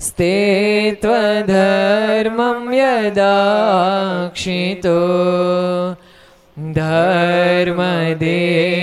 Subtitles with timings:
[0.07, 0.33] स्ते
[1.01, 4.99] त्वधर्मं यदाक्षितो
[6.79, 8.82] धर्मदेव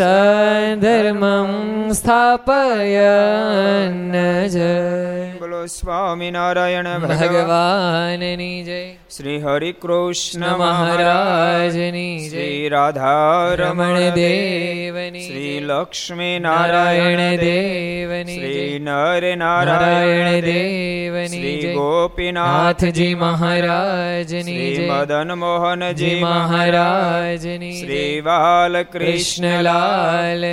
[0.00, 4.16] ज સધર્મં સ્થાપયન
[4.48, 8.92] જય બોલો સ્વામિનારાયણ ભગવાનની જય.
[9.16, 12.28] શ્રી હરિ કૃષ્ણ મહારાજની જય.
[12.28, 15.60] શ્રી રાધા રમણ દેવની શ્રી.
[15.60, 26.08] લક્ષ્મી નારાયણ દેવની શ્રી નર નારાયણ દેવની શ્રી ગોપીનાથજી ગોપીનાથ નાથજી મહારાજની શ્રી મદન મોહનજી
[26.08, 28.20] શ્રી મહારાજની જય.
[28.20, 29.62] બાલકૃષ્ણ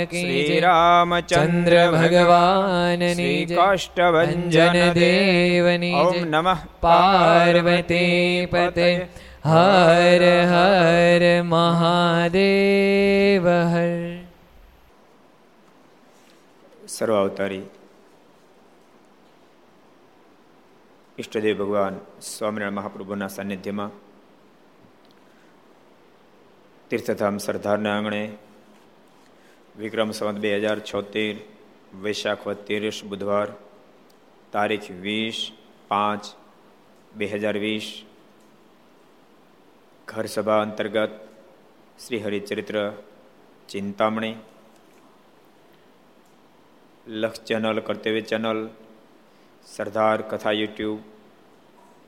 [0.04, 3.54] શ્રી રામચંદ્ર ભગવાન શ્રી જય.
[3.54, 8.88] કાષ્ટભંજન દેવની ઓમ નમઃ પાર્વતી પતે
[9.44, 13.92] હર હર મહાદેવ હર
[16.88, 17.66] સર્વાવતારી
[21.18, 21.94] ઈષ્ટદેવ ભગવાન
[22.24, 23.92] સ્વામિનારાયણ મહાપ્રભુના સાનિધ્યમાં
[26.90, 28.22] તીર્થધામ સરદારના આંગણે
[29.74, 31.34] વિક્રમ સંવત બે હજાર છોતેર
[31.96, 33.48] વૈશાખ વદ બુધવાર
[34.52, 35.52] તારીખ વીસ
[35.88, 36.24] પાંચ
[37.16, 38.04] બે હજાર વીસ.
[40.08, 41.10] ઘર સભા અંતર્ગત
[42.06, 42.92] શ્રી હરિચરિત્ર
[43.68, 44.34] ચિંતામણી.
[47.06, 48.68] લક્ષ ચેનલ, કર્તવ્ય ચેનલ,
[49.66, 50.98] સરદાર કથા યુટ્યુબ,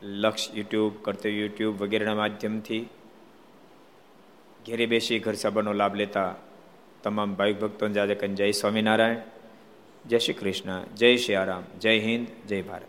[0.03, 2.89] લક્ષ યુટ્યુબ, કર્તવ્ય યુટ્યુબ વગેરેના માધ્યમથી
[4.67, 6.35] ઘેરે બેસી ઘર સભાનો લાભ લેતા
[7.03, 9.40] તમામ ભાઈ ભક્તોને જાજે કન જય સ્વામિનારાયણ.
[10.09, 12.87] જય શ્રી કૃષ્ણ, જય શ્રી આરામ, જય હિન્દ, જય ભારત.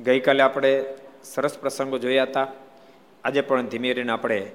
[0.00, 0.84] ગઈકાલે આપણે
[1.24, 2.48] સરસ પ્રસંગો જોયા હતા.
[3.24, 4.50] આજે પણ ધીમે રહીને આપણે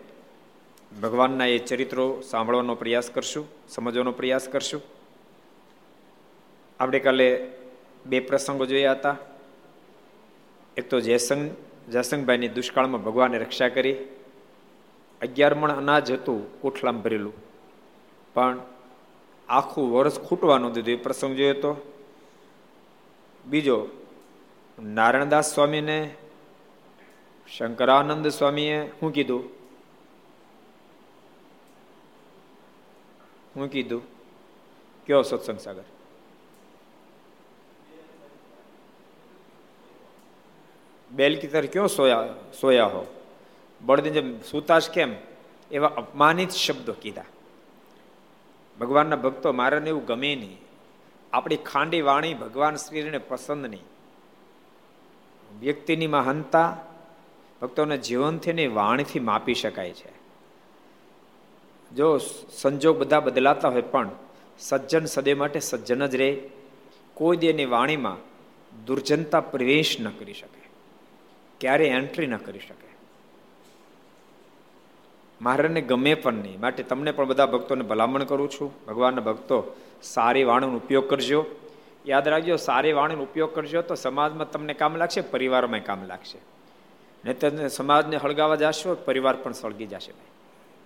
[1.01, 4.81] ભગવાનના એ ચરિત્રો સાંભળવાનો પ્રયાસ કરશું, સમજવાનો પ્રયાસ કરશું.
[6.79, 7.51] આપણે કાલે
[8.05, 9.17] બે પ્રસંગો જોયા હતા.
[10.77, 11.55] એક તો જયસંગ,
[11.91, 13.94] જયસંગભાઈની દુષ્કાળમાં ભગવાને રક્ષા કરી.
[15.21, 17.47] અગિયાર મણ અનાજ હતું, કોઠલામાં ભરેલું.
[18.38, 18.62] પણ
[19.50, 20.94] આખું વર્ષ ખૂટવાનું દીધું.
[20.94, 21.94] એ પ્રસંગ જોયો તો.
[23.46, 23.88] બીજો
[24.84, 26.16] નારાયણદાસ સ્વામીને,
[27.58, 29.50] શંકરાનંદ સ્વામીએ શું કીધું?
[33.56, 34.02] હું કીધું?
[35.06, 35.84] કયો સત્સંગ સાગર?
[41.12, 43.22] બેલકીતર ક્યો સોયા સોયા હો?
[43.81, 45.16] બળદે જેમ સુતાશ કેમ?
[45.72, 47.24] એવા અપમાનિત શબ્દો કીધા.
[48.79, 50.57] ભગવાનના ભક્તો મારાને એવું ગમે નહીં.
[51.33, 53.81] આપણી ખાંડી વાણી ભગવાન શ્રીને પસંદ નહીં.
[55.59, 56.77] વ્યક્તિની મહાનતા
[57.61, 60.17] ભક્તોના જીવનથી ને વાણીથી માપી શકાય છે.
[61.95, 62.17] જો
[62.51, 64.09] સંજોગ બધા બદલાતા હોય પણ
[64.59, 66.38] સજ્જન સદે માટે સજ્જન જ રહે.
[67.13, 68.18] કોઈ દેની વાણીમાં
[68.85, 70.69] દુર્જનતા પ્રવેશ ન કરી શકે.
[71.59, 72.87] ક્યારે એન્ટ્રી ન કરી શકે.
[75.42, 76.60] મારાને ગમે પણ નહીં.
[76.60, 78.72] માટે તમને પણ બધા ભક્તોને ભલામણ કરું છું.
[78.88, 81.45] ભગવાનના ભક્તો, સારી વાણીનો ઉપયોગ કરજો.
[82.07, 86.39] યાદ રાખજો, સારી વાણીનો ઉપયોગ કરજો તો સમાજમાં તમને કામ લાગશે, પરિવારમાં કામ લાગશે.
[87.25, 90.13] નહીં તો સમાજને હળગાવા જશો, પરિવાર પણ સળગી જશે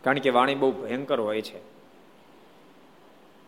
[0.04, 1.60] કારણ કે વાણી બહુ ભયંકર હોય છે.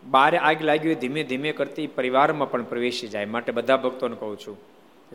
[0.03, 3.25] બારે આગ લાગી હોય, ધીમે ધીમે કરતી પરિવારમાં પણ પ્રવેશી જાય.
[3.25, 4.57] માટે બધા ભક્તોને કહું છું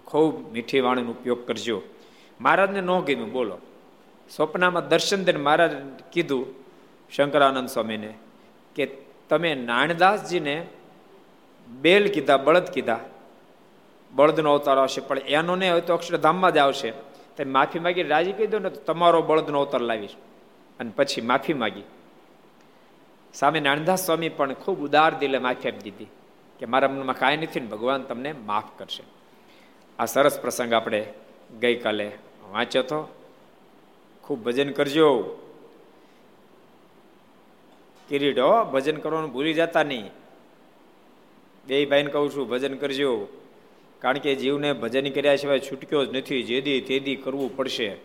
[0.04, 1.82] ખૂબ મીઠી વાણીનો ઉપયોગ કરજો.
[2.40, 3.58] મહારાજને ન ગમ્યું, બોલો.
[4.30, 5.70] સ્વપ્નમાં દર્શન દઈને મહારાજ
[6.12, 6.46] કીધું
[7.12, 8.14] શંકરાનંદ સ્વામીને
[8.74, 8.86] કે
[9.28, 10.66] તમે નાણદાસજીને
[11.68, 13.00] બેલ કીધા, બળદ કીધા.
[14.12, 16.90] બળદનો અવતાર આવશે, પણ એનો નહીં હોય તો અક્ષરધામમાં જ આવશે.
[17.36, 20.14] તમે માફી માગી, રાજી કહી દો ને તો તમારો બળદનો અવતાર લાવીશ.
[20.80, 21.82] અને પછી માફી માગી.
[23.34, 26.06] સામે નાણદાસ સ્વામી પણ ખૂબ ઉદાર દિલે માફી આપી દીધી
[26.58, 29.02] કે મારા મનમાં કાંઈ નથી ને ભગવાન તમને માફ કરશે.
[29.98, 31.12] આ સરસ પ્રસંગ આપણે
[31.60, 32.12] ગઈકાલે
[32.50, 33.17] વાંચ્યો હતો.
[34.28, 35.22] ખૂબ ભજન કરજો.
[38.08, 40.10] કિરીટ, હો, ભજન કરવાનું ભૂલી જતા નહીં.
[41.66, 43.26] બે ભાઈને કહું છું, ભજન કરજો.
[43.98, 47.96] કારણ કે જીવને ભજન કર્યા સિવાય છૂટક્યો જ નથી, જેદી તેદી કરવું પડશે.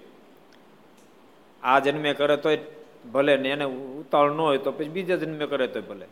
[1.63, 2.59] આ જન્મે કરે તોય
[3.11, 6.05] ભલે ને એને ઉતાવળ ન હોય તો પછી બીજા જન્મે કરે તો ભલે.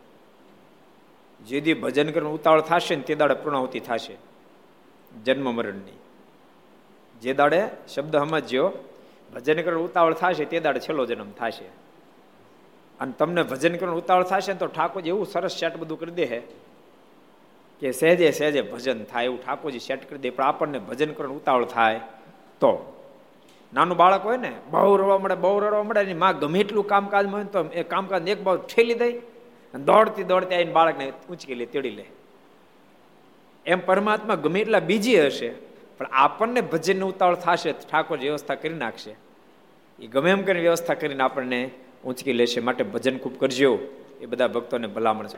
[1.45, 4.17] જેદી ભજન કરીને ઉતાવળ થશે ને તે દાડે પૂર્ણાહુતિ થશે.
[5.23, 5.99] જન્મ મરણની.
[7.21, 8.71] જે દાડે શબ્દ સમજ્યો
[9.33, 11.67] ભજન કરવાનું ઉતાવળ થશે તે દાડે છેલ્લો જન્મ થશે.
[12.99, 16.39] અને તમને ભજન કરવાનું ઉતાવળ થશે તો ઠાકોરજી એવું સરસ સેટ બધું કરી દે
[17.81, 21.65] કે સહેજે સહેજે ભજન થાય એવું ઠાકોરજી સેટ કરી દે, પણ આપણને ભજન કરવાનું ઉતાવળ
[21.65, 21.99] થાય
[22.59, 22.73] તો.
[23.73, 27.25] નાનું બાળક હોય ને, બહુ રડવા મળે, બહુ રડવા મળે, એની માં ગમે એટલું કામકાજ
[27.25, 29.13] હોય તો એ કામકાજ એક બાજુ ઠેલી દઈ
[29.73, 32.05] દોડતી દોડતી આવીને બાળકને ઊંચકી લે તેડી લે.
[33.65, 35.49] એમ પરમાત્મા ગમે એટલા બીજી હશે
[36.01, 39.15] પણ આપણને ભજનની ઉતાવળ થશે ઠાકોર વ્યવસ્થા કરી નાખશે.
[39.99, 41.71] એ ગમે એમ કરીને વ્યવસ્થા કરીને આપણને
[42.05, 43.79] ઊંચકી લેશે માટે ભજન ખૂબ કરજો.
[44.21, 45.37] એ બધા ભક્તોને ભલામણ છે.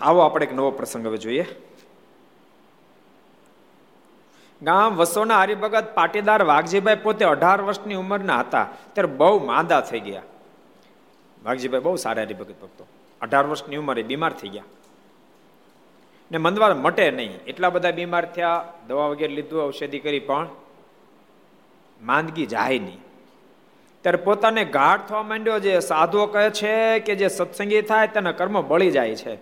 [0.00, 1.46] આવો આપણે એક નવો પ્રસંગ હવે જોઈએ.
[4.62, 8.68] ગામ વસોના હરિભગત પાટીદાર વાઘજીભાઈ પોતે અઢાર વર્ષની ઉંમરના હતા.
[8.92, 10.22] ત્યારે બહુ માંદા થઈ ગયા.
[11.44, 12.86] વાઘજીભાઈ બહુ સારા હરિભગત ભક્તો.
[13.20, 14.62] અઢાર વર્ષની ઉંમરે બીમાર થઈ ગયા.
[16.30, 17.44] ને મંદવાર મટે નહીં.
[17.44, 20.48] એટલા બધા બીમાર થયા, દવા વગેરે લીધું, ઔષધિ કરી, પણ
[22.02, 22.98] માંદગી જાય નહીં.
[24.02, 28.68] ત્યારે પોતાને ગાઢ થવા માંડ્યો જે સાધુઓ કહે છે કે જે સત્સંગી થાય, તેના કર્મ
[28.68, 29.38] બળી જાય છે.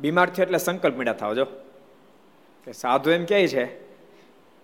[0.00, 1.44] બીમાર થયો એટલે સંકલ્પ મીડા થાવ જો.
[2.64, 3.64] કે સાધુ એમ કહે છે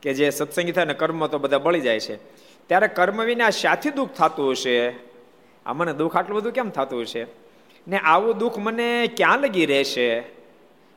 [0.02, 2.16] કે જે સત્સંગી થાય ને કર્મ તો બધા બળી જાય છે.
[2.66, 4.90] ત્યારે કર્મ વિના શાથી દુઃખ થતું હશે.
[5.66, 7.47] આ મને દુઃખ આટલું બધું કેમ થતું હશે?
[7.88, 10.20] ને આવું દુઃખ મને ક્યાં લગી રહેશે?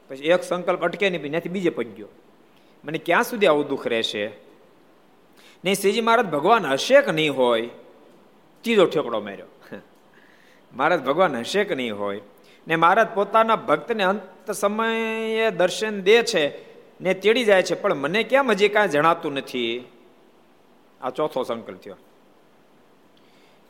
[0.09, 2.07] પછી એક સંકલ્પ અટકે નહીં ત્યાંથી બીજે પગ્યો
[2.85, 4.27] મને ક્યાં સુધી આવું દુઃખ રહેશે?
[5.65, 7.69] નહીં શ્રીજી, મહારાજ, ભગવાન હશે કે નહીં હોય?
[8.61, 9.45] ત્રીજો ઠેકડો માર્યો.
[10.73, 12.21] મહારાજ, ભગવાન હશે કે નહીં હોય?
[12.67, 16.71] ને મહારાજ પોતાના ભક્તને અંત સમયે દર્શન દે છે
[17.01, 19.83] ને તેડી જાય છે, પણ મને કેમ હજી કાંઈ જણાતું નથી?
[21.01, 21.95] આ ચોથો સંકલ્પ થયો.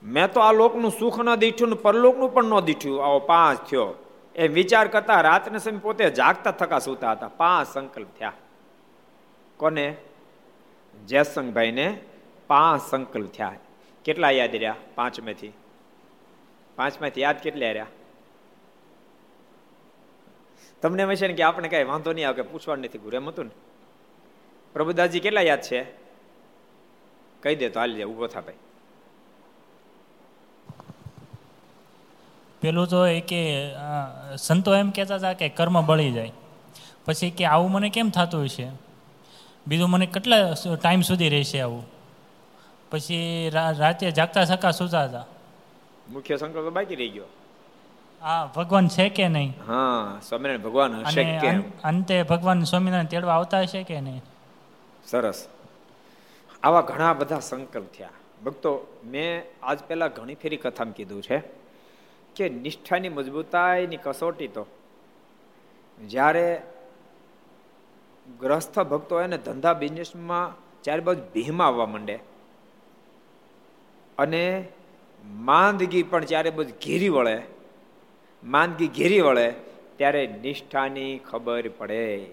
[0.04, 3.06] મેં તો આ લોકનું સુખ ન દીઠ્યું ને પરલોકનું પણ ન દીઠ્યું.
[3.06, 3.94] આવો પાંચ થયો.
[4.36, 7.28] એ વિચાર કરતા રાતને સમય પોતે જાગતા થકા સૂતા હતા.
[7.28, 8.34] પાંચ સંકલ્પ થયા.
[9.58, 9.96] કોને?
[11.08, 12.02] જયસંગભાઈને
[12.48, 13.56] પાંચ સંકલ્પ થયા.
[14.06, 14.76] કેટલા યાદ રહ્યા?
[14.96, 15.52] પાંચમેથી.
[16.76, 17.88] પાંચમાંથી યાદ કેટલા રહ્યા?
[20.82, 23.30] તમને એમ છે ને કે આપણે કઈ વાંધો નહીં આવે કે પૂછવાનું નથી ગુરુ એમ
[23.30, 23.52] હતું ને.
[24.74, 25.84] પ્રભુદાસજી, કેટલા યાદ છે?
[27.44, 28.06] કહી દે તો હાલ જાય.
[28.06, 28.56] ઊભો થા ભાઈ.
[32.62, 33.42] પેલું તો એ કે
[34.38, 36.32] સંતો એમ કહેતા હતા કે કર્મ બળી જાય.
[37.06, 38.68] પછી કે આવું મને કેમ થતું હશે?
[39.68, 40.38] બીજું મને કેટલા
[40.82, 41.84] ટાઈમ સુધી રહેશે આવું?
[42.92, 45.26] પછી રાતે જાગતા સકા સુતા હતા.
[46.10, 47.30] મુખ્ય સંકલ્પ બાકી રહી ગયો.
[48.22, 49.54] હા ભગવાન છે કે નહીં?
[49.68, 51.50] હા સ્વામિનારાયણ ભગવાન હશે કે
[51.84, 54.22] અંતે ભગવાન સ્વામિનારાયણ તેડવા આવતા હશે કે નહીં?
[55.06, 55.48] સરસ.
[56.64, 58.10] આવા ઘણા બધા સંકલ્પ થયા.
[58.46, 58.72] ભક્તો
[59.06, 61.38] મેં આજ પહેલા ઘણી ફેરી કથામાં કીધું છે.
[62.36, 64.66] કે નિષ્ઠાની મજબૂતાઈની કસોટી તો.
[66.08, 66.62] જ્યારે
[68.40, 72.20] ગ્રસ્થ ભક્તો એને ધંધા બિઝનેસમાં ચારે બાજુ ભીમાં આવવા માંડે.
[74.18, 74.68] અને
[75.26, 77.42] માંદગી પણ ચારે બાજુ ઘેરી વળે.
[78.44, 79.54] માંદગી ઘેરી વળે
[79.98, 82.26] ત્યારે નિષ્ઠાની ખબર પડે.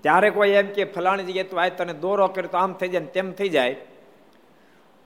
[0.00, 3.04] ત્યારે કોઈ એમ કે ફલાણી જગ્યાએ તો આ તને દોરો કર્યો તો આમ થઈ જાય
[3.04, 3.76] તેમ થઈ જાય.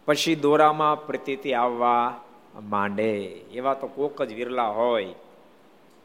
[0.06, 2.20] પછી દોરામાં પ્રતીતિ આવવા
[2.60, 5.04] માંડે, એવા તો કોક જ વિરલા હોય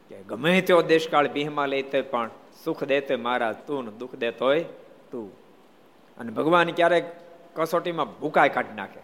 [0.08, 2.30] કે ગમે તેવો દેશકાળ બિહમાં લે તો પણ
[2.64, 4.64] સુખ દેતો મારા તું દુઃખ દેતો હોય
[5.10, 5.32] તું.
[6.18, 7.12] અને ભગવાન ક્યારેક
[7.54, 9.00] કસોટીમાં ભૂકાય કાઢી નાખે.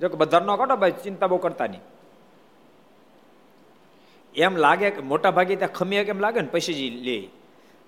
[0.00, 1.80] જો કે બધા નો કાઢો, ભાઈ, ચિંતા બહુ કરતા નહીં.
[4.34, 7.28] એમ લાગે કે મોટા ભાગે ત્યાં ખમીએ એમ લાગે ને પછી જ લે.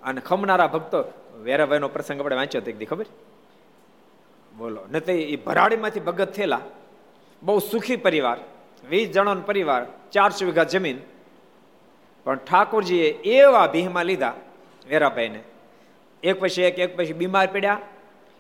[0.02, 1.05] અને ખમનારા ભક્તો
[1.43, 3.07] વેરાભાઈનો પ્રસંગ આપણે વાંચ્યો હતો એક દી ખબર?
[4.59, 4.81] બોલો.
[4.90, 6.61] ને તો એ ભરાડીમાંથી ભગત થયેલા,
[7.43, 8.38] બહુ સુખી પરિવાર
[8.88, 10.99] વીસ જણાનો પરિવાર, ચારસો વીઘા જમીન.
[12.25, 14.35] પણ ઠાકોરજીએ એવા ભીહમાં લીધા
[14.88, 15.43] વેરાભાઈને.
[16.23, 17.81] એક પછી એક એક પછી બીમાર પડ્યા.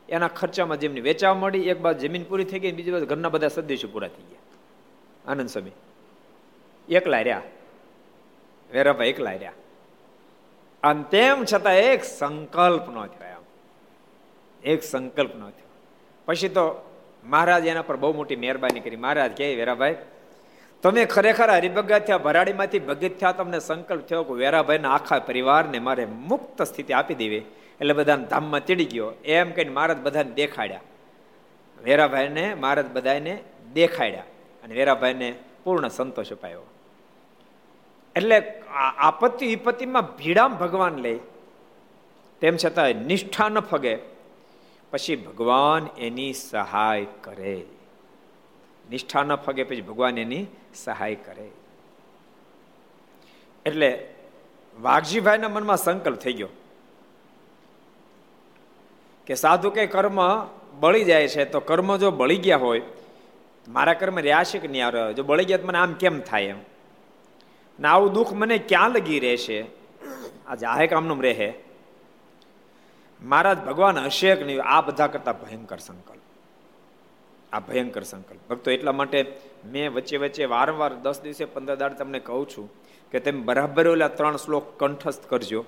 [0.08, 3.48] એના ખર્ચામાં જેમની વેચાવા મળી, એક બાજુ જમીન પૂરી થઈ ગઈ, બીજી બાજુ ઘરના બધા
[3.48, 4.38] સદસ્યો પૂરા થઈ ગયા.
[5.30, 5.70] આનંદ સ્વામી.
[6.88, 7.42] એકલા રહ્યા.
[8.72, 9.52] વેરાભાઈ એકલા રહ્યા.
[10.82, 13.44] અને તેમ છતાં એક સંકલ્પ ન થયો
[14.64, 15.68] એક સંકલ્પ ન થયો.
[16.26, 16.90] પછી તો
[17.24, 18.96] મહારાજ એના પર બહુ મોટી મહેરબાની કરી.
[18.96, 19.96] મહારાજ કે, વેરાભાઈ
[20.82, 26.04] તમે ખરેખર હરિભગત થયા, ભરાડીમાંથી ભગત થયા, તમને સંકલ્પ થયો કે વેરાભાઈના આખા પરિવારને મારે
[26.04, 27.36] મુક્ત સ્થિતિ આપી દેવી.
[27.80, 29.12] એટલે બધાને ધામમાં ચડી ગયો.
[29.24, 30.80] એમ કહીને મહારાજ બધાને દેખાડ્યા.
[31.82, 34.22] વેરાભાઈને, મહારાજ બધાને દેખાડ્યા
[34.64, 36.62] અને વેરાભાઈને પૂર્ણ સંતોષ અપાયો.
[38.16, 38.62] એટલે
[38.98, 41.18] આપત્તિ વિપત્તિમાં ભીડામ ભગવાન લે.
[42.40, 43.98] તેમ છતાં નિષ્ઠા ન ફગે.
[44.90, 47.62] પછી ભગવાન એની સહાય કરે.
[48.90, 51.48] નિષ્ઠા ન ફગે પછી ભગવાન એની સહાય કરે.
[53.66, 54.08] એટલે
[54.80, 56.48] વાઘજીભાઈના મનમાં સંકલ્પ થઈ ગયો
[59.26, 60.20] કે સાધુ કે કર્મ
[60.80, 62.82] બળી જાય છે, તો કર્મ જો બળી ગયા હોય,
[63.68, 64.86] મારા કર્મ રહ્યા કે નહીં?
[64.86, 66.58] આવ્યો જો બળી ગયા તો મને આમ કેમ થાય એમ?
[67.80, 69.64] ને આવું દુઃખ મને ક્યાં લગી રહેશે
[70.46, 71.52] આ જાહે કામનું રહે
[73.22, 74.62] મહારાજ ભગવાન હશે કે નહીં?
[74.62, 76.25] આ બધા કરતા ભયંકર સંકલ્પ.
[77.52, 78.50] આ ભયંકર સંકલ્પ.
[78.50, 79.26] ભક્તો, એટલા માટે
[79.64, 82.70] મેં વચ્ચે વચ્ચે વારંવાર દસ દિવસે પંદર દાડ તમને કહું છું
[83.10, 85.64] કે તમે બરાબર ઓલા ત્રણ શ્લોક કંઠસ્થ કરજો.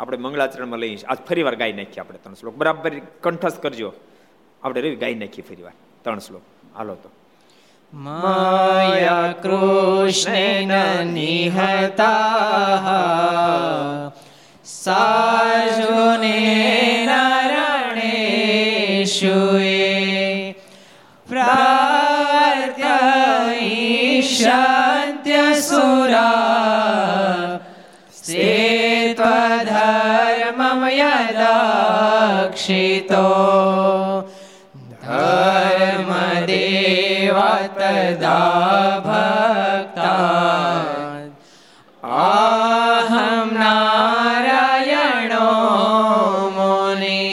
[0.00, 2.56] આપણે મંગળાચરણમાં લઈ આજ ફરી વાર ગાઈ નાખીએ આપણે ત્રણ શ્લોક.
[2.56, 3.92] બરાબર કંઠસ્થ કરજો.
[4.62, 5.72] આપણે રવિ ગાઈ નાખીએ ફરી વાર
[6.02, 6.42] ત્રણ શ્લોક.
[6.76, 7.10] હાલો તો.
[7.92, 12.10] માયા કૃષ્ણેન નિહતા
[14.64, 16.36] સાજુને
[17.06, 19.73] નરણેશુએ
[25.62, 26.30] सुरा
[28.24, 28.52] से
[29.18, 32.42] त्वधर्मं यदाक्षितो
[35.64, 37.38] धर्मदेव
[37.78, 38.40] तदा
[39.06, 40.14] भक्ता
[42.20, 45.50] आहं नारायणो
[46.56, 47.24] मुनि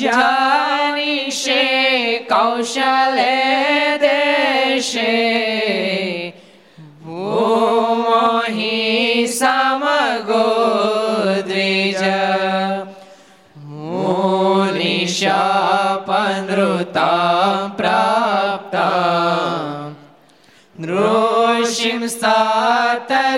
[0.00, 1.62] जानिषे
[2.32, 2.99] कौशल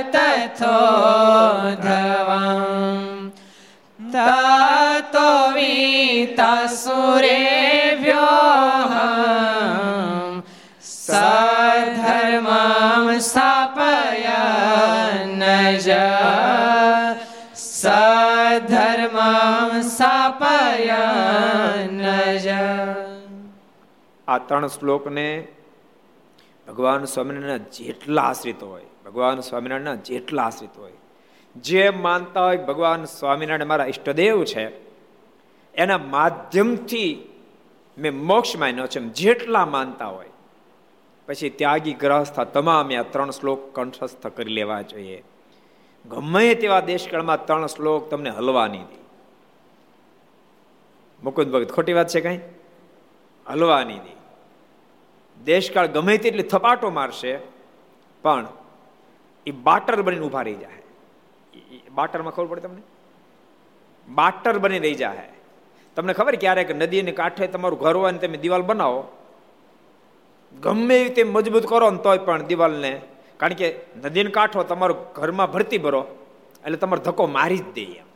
[0.02, 0.16] नृषिंस्तात
[0.58, 1.76] तथोधवम्
[4.14, 6.78] ततो वीतसुरेभ्यो
[11.04, 12.40] सधर्मं
[13.22, 14.56] स्थापयन्
[17.78, 20.96] સધર્મમ સ્થાપયન
[24.28, 25.28] આ ત્રણ શ્લોકને
[26.68, 30.93] ભગવાન સ્વામિનારાયણ જેટલા આશ્રિત હોય ભગવાન સ્વામિનારાયણના જેટલા આશ્રિત હોય,
[31.57, 34.65] જે માનતા હોય ભગવાન સ્વામિનારાયણ મારા ઈષ્ટદેવ છે,
[35.75, 37.29] એના માધ્યમથી
[37.99, 40.31] મેં મોક્ષ માન્યો છે જેટલા માનતા હોય.
[41.29, 45.23] પછી ત્યાગી ગ્રહસ્થ તમામ આ ત્રણ શ્લોક કંઠસ્થ કરી લેવા જોઈએ.
[46.09, 49.01] ગમે તેવા દેશકાળમાં ત્રણ શ્લોક તમને હલવા નહીં દે.
[51.23, 52.39] મુકુંદ ભગત, ખોટી વાત છે કઈ?
[53.47, 54.15] હલવાની દે.
[55.45, 57.39] દેશકાળ ગમે તેટલી થપાટો મારશે,
[58.23, 58.47] પણ
[59.47, 60.81] એ બાટર બનીને ઊભા રહી જાય
[61.91, 62.83] બાટરમાં ખબર પડે તમને?
[64.09, 65.29] બાટર બની રહી જાય
[65.97, 69.01] તમને ખબર ક્યારેક નદીને કાંઠે તમારું ઘર હોય ને તમે દિવાલ બનાવો?
[70.61, 72.93] ગમે એવી રીતે મજબૂત કરો ને તોય પણ દિવાલને.
[73.37, 73.69] કારણ કે
[74.05, 76.03] નદીને કાંઠો તમારું ઘરમાં ભરતી ભરો,
[76.65, 78.09] એટલે તમારો ધક્કો મારી જ દે એમ.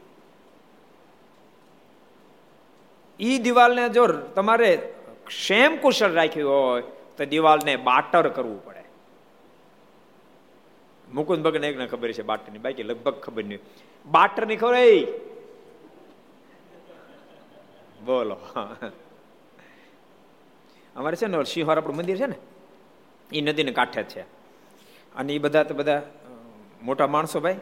[3.21, 4.71] એ દિવાલને જો તમારે
[5.27, 6.83] ક્ષેમ કુશળ રાખ્યું હોય,
[7.17, 8.66] તો દિવાલને બાટર કરવું
[11.15, 13.59] મુકુંદ ભગને એકને ખબર છે બાટરની બાકી, લગભગ ખબર નહીં.
[14.07, 15.05] બાટરની ખબર એ
[18.05, 18.37] બોલો.
[20.97, 22.35] અમારે છે ને સિંહવાર આપણું મંદિર છે ને
[23.33, 24.21] એ નદીને કાંઠે છે.
[25.17, 26.03] અને એ બધા તો બધા
[26.83, 27.61] મોટા માણસો ભાઈ.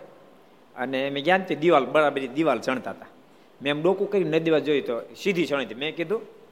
[0.77, 3.07] અને મેં જ્ઞાનથી દિવાલ, બરાબર દિવાલ ચણતા હતા.
[3.63, 5.75] મેં એમ ડોકું કરી નદીમાં જોઈ તો સીધી ચણી હતી.
[5.75, 6.44] મેં કીધું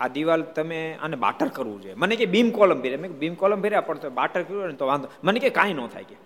[0.00, 1.94] આ દિવાલ તમે આને બાટર કરવું જોઈએ.
[1.94, 5.08] મને કે બીમ કોલમ ભેરે મેં બીમ કોલમ ભેર્યા પણ બાટર કર્યું ને તો વાંધો.
[5.24, 6.16] મને કે કાંઈ ન થાય કે.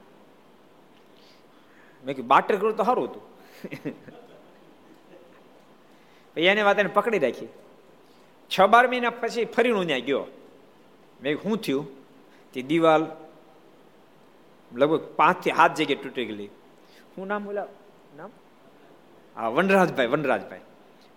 [2.04, 3.22] મેં કે બાટર કર્યું તો સારું હતું.
[6.34, 7.48] પછી એને વાત એને પકડી રાખી.
[8.50, 10.26] છ બાર મહિના પછી ફરી હું ત્યાં ગયો.
[11.22, 11.86] મેં શું થયું?
[12.52, 13.06] તે દિવાલ
[14.72, 16.48] લગભગ પાંચથી હાથ જગ્યાએ તૂટી ગયેલી.
[17.18, 17.66] હું નામ બોલા
[18.16, 18.30] નામ?
[19.36, 20.60] હા, વનરાજભાઈ વનરાજભાઈ.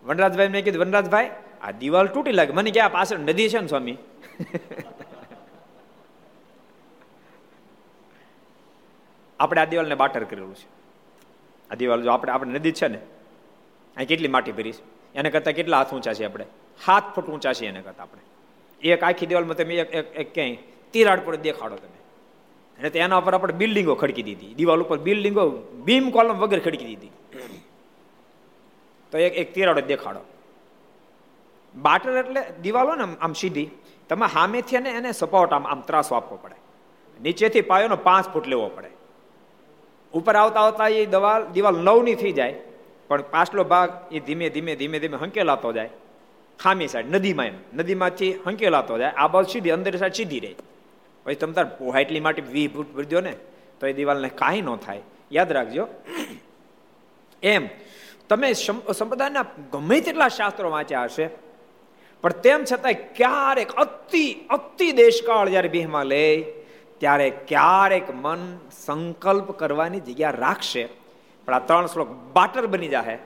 [0.03, 1.29] વનરાજભાઈ મેં કીધું, વનરાજભાઈ
[1.63, 2.53] આ દિવાલ તૂટી લાગે.
[2.53, 3.97] મને કે આ પાછળ નદી છે ને સ્વામી?
[9.39, 10.67] આપણે આ દિવાલને બાટર કરેલું છે.
[11.69, 12.99] આ દિવાલ જો આપણે આપણે નદી છે ને,
[13.97, 14.83] અહીં કેટલી માટી ભરી છે?
[15.15, 16.45] એને કરતાં કેટલા હાથ ઊંચા છે આપણે?
[16.85, 18.21] હાથ ફૂટ ઊંચા છે એને કરતાં આપણે.
[18.81, 20.57] એક આખી દિવાલમાં તમે એક એક ક્યાંય
[20.93, 21.99] તિરાડ પર દેખાડો તમે.
[22.79, 24.53] અને તેના ઉપર આપણે બિલ્ડિંગો ખડકી દીધી.
[24.53, 25.43] દિવાલ ઉપર બિલ્ડિંગો,
[25.85, 27.11] બીમ કોલમ વગેરે ખડકી દીધી.
[29.11, 30.21] તો એક એક તિરાડો દેખાડો.
[31.75, 33.69] બાટર એટલે દિવાલો ને આમ સીધી.
[34.09, 36.55] તમે સામેથી અને એને સપોર્ટ આમ આમ ત્રાસો આપવો પડે.
[37.21, 38.91] નીચેથી પાયોનો પાંચ ફૂટ લેવો પડે.
[40.13, 42.55] ઉપર આવતા આવતા એ દવાલ દિવાલ નવની થઈ જાય,
[43.07, 45.89] પણ પાછલો ભાગ એ ધીમે ધીમે ધીમે ધીમે હંકેલાતો જાય.
[46.59, 47.53] ખામી સાઈડ, નદીમાં એમ.
[47.73, 49.11] નદીમાંથી હંકેલાતો જાય.
[49.11, 50.55] આ બાજુ સીધી, અંદર સાઈડ સીધી રહે.
[51.23, 53.33] પછી તમે તાર પોહાટલી માટે વી ફૂટ ભરી ને,
[53.79, 55.01] તો એ દિવાલને કાંઈ ન થાય.
[55.31, 55.87] યાદ રાખજો.
[57.43, 57.67] એમ.
[58.29, 61.25] તમે સંપ્રદાયના ગમે તેટલા શાસ્ત્રો વાંચ્યા હશે
[62.23, 66.43] પણ તેમ છતાંય ક્યારેક અતિ અતિ દેશકાળ જ્યારે બિહમાં લે,
[66.97, 70.87] ત્યારે ક્યારેક મન સંકલ્પ કરવાની જગ્યા રાખશે.
[71.45, 73.17] પણ આ ત્રણ શ્લોક બાટર બની જાહે.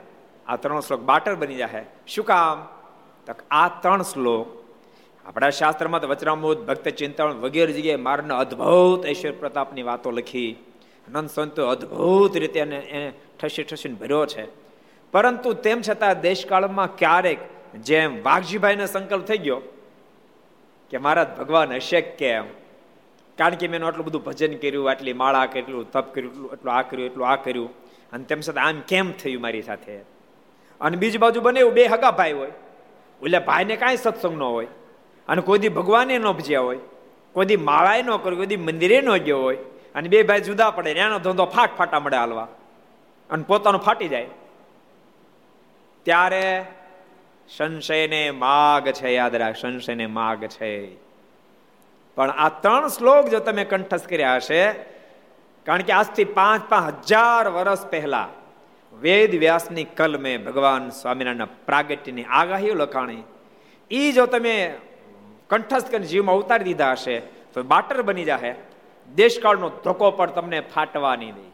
[0.46, 1.82] આ ત્રણ શ્લોક બાટર બની જાહે.
[2.06, 2.66] શું કામ?
[3.50, 4.46] આ ત્રણ શ્લોક
[5.26, 10.56] આપણા શાસ્ત્રમાં તો વચરામોદ ભક્ત ચિંતન વગેરે જગ્યાએ મારના અદ્ભુત ઐશ્વર પ્રતાપની વાતો લખી.
[11.08, 13.12] નંદ સંતો અદ્ભુત રીતે એને
[13.42, 14.44] ઠસી ઠસીને ભર્યો છે.
[15.12, 17.38] પરંતુ તેમ છતાં દેશકાળમાં ક્યારેક
[17.74, 19.60] જેમ વાઘજીભાઈને સંકલ્પ થઈ ગયો
[20.90, 22.44] કે મારા ભગવાન હશે કેમ?
[23.38, 27.10] કારણ કે મેં આટલું બધું ભજન કર્યું, આટલી માળા કેટલું તપ કર્યું એટલું આ કર્યું
[27.10, 27.70] એટલું આ કર્યું.
[28.12, 29.96] અને તેમ છતાં આમ કેમ થયું મારી સાથે?
[30.80, 32.48] અને બીજી બાજુ બને એવું બે હગા ભાઈ હોય.
[33.22, 34.66] એટલે ભાઈને કાંઈ સત્સંગ ન હોય.
[35.28, 36.78] અને કોઈ દી ભગવાને ન ભજ્યા હોય.
[37.32, 39.56] કોઈ દી માળાએ ન કર્યું, કોઈ દી મંદિરે ન ગયો હોય.
[39.94, 42.48] અને બે ભાઈ જુદા પડે એનો ધંધો ફાટ ફાટા મળે હાલવા.
[43.30, 44.26] અને પોતાનો ફાટી જાય.
[46.02, 46.64] ત્યારે
[47.56, 50.72] સંશયને માગ છે, યાદ રાખ સંશયને માગ છે.
[52.16, 54.62] પણ આ ત્રણ શ્લોક જો તમે કંઠસ્થ કર્યા હશે,
[55.66, 58.28] કારણ કે આજથી પાંચ પાંચ હજાર વર્ષ પહેલા
[58.92, 63.22] વેદ વ્યાસની કલમે ભગવાન સ્વામિનારાયણના પ્રાગટ્યની આગાહીઓ લખાણી
[63.90, 64.54] એ જો તમે
[65.50, 67.18] કંઠસ્થ કરીને જીવમાં ઉતારી દીધા હશે,
[67.52, 68.54] તો બાટર બની જશે
[69.14, 71.46] દેશકાળનો ધોકો પણ તમને ફાટવા નહીં દે.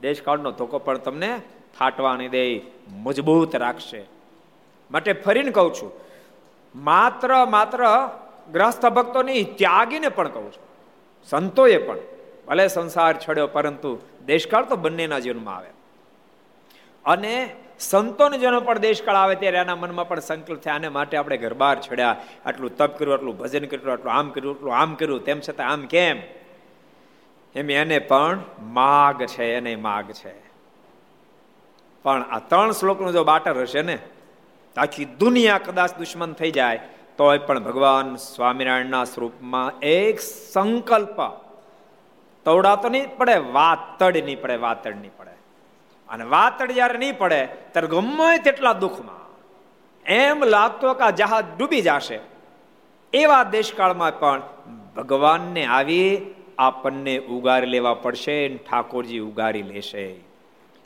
[0.00, 1.30] દેશકાળનો ધોકો પણ તમને
[1.78, 2.60] ફાટવા નહીં દે.
[3.02, 4.15] મજબૂત રાખશે.
[4.90, 5.92] માટે ફરીને કહું છું,
[6.74, 7.80] માત્ર માત્ર
[8.52, 10.64] ગ્રસ્થ ભક્તો નહીં ત્યાગીને પણ કહું છું.
[11.28, 11.98] સંતોએ પણ,
[12.48, 15.70] ભલે સંસાર છોડ્યો, પરંતુ દેશકાળ તો બંનેના જીવનમાં આવે.
[17.04, 21.36] અને સંતોને જેનો પણ દેશકાળ આવે ત્યારે એના મનમાં પણ સંકલ્પ થાય, આને માટે આપણે
[21.36, 25.24] ઘર બહાર છડ્યા, આટલું તપ કર્યું, આટલું ભજન કર્યું, આટલું આમ કર્યું, આટલું આમ કર્યું,
[25.24, 26.18] તેમ છતાં આમ કેમ?
[27.54, 30.34] એમ એને પણ માગ છે, એને માગ છે.
[32.04, 33.98] પણ આ ત્રણ શ્લોકનું જો બાટર હશે ને
[34.76, 36.80] આખી દુનિયા કદાચ દુશ્મન થઈ જાય,
[37.18, 41.20] તોય પણ ભગવાન સ્વામિનારાયણના સ્વરૂપમાં એક સંકલ્પ.
[42.44, 45.30] તવડાતો નહીં પડે, વાતડ નહીં પડે, વાતડ નહીં પડે.
[46.08, 49.26] અને વાતડ જ્યારે નહીં પડે, ત્યારે ગમે તેટલા દુઃખમાં.
[50.06, 52.20] એમ લાગતો કે જહાજ ડૂબી જશે.
[53.12, 54.42] એવા દેશકાળમાં પણ
[54.96, 60.16] ભગવાનને આવી આપણને ઉગારી લેવા પડશે ઠાકોરજી ઉગારી લેશે.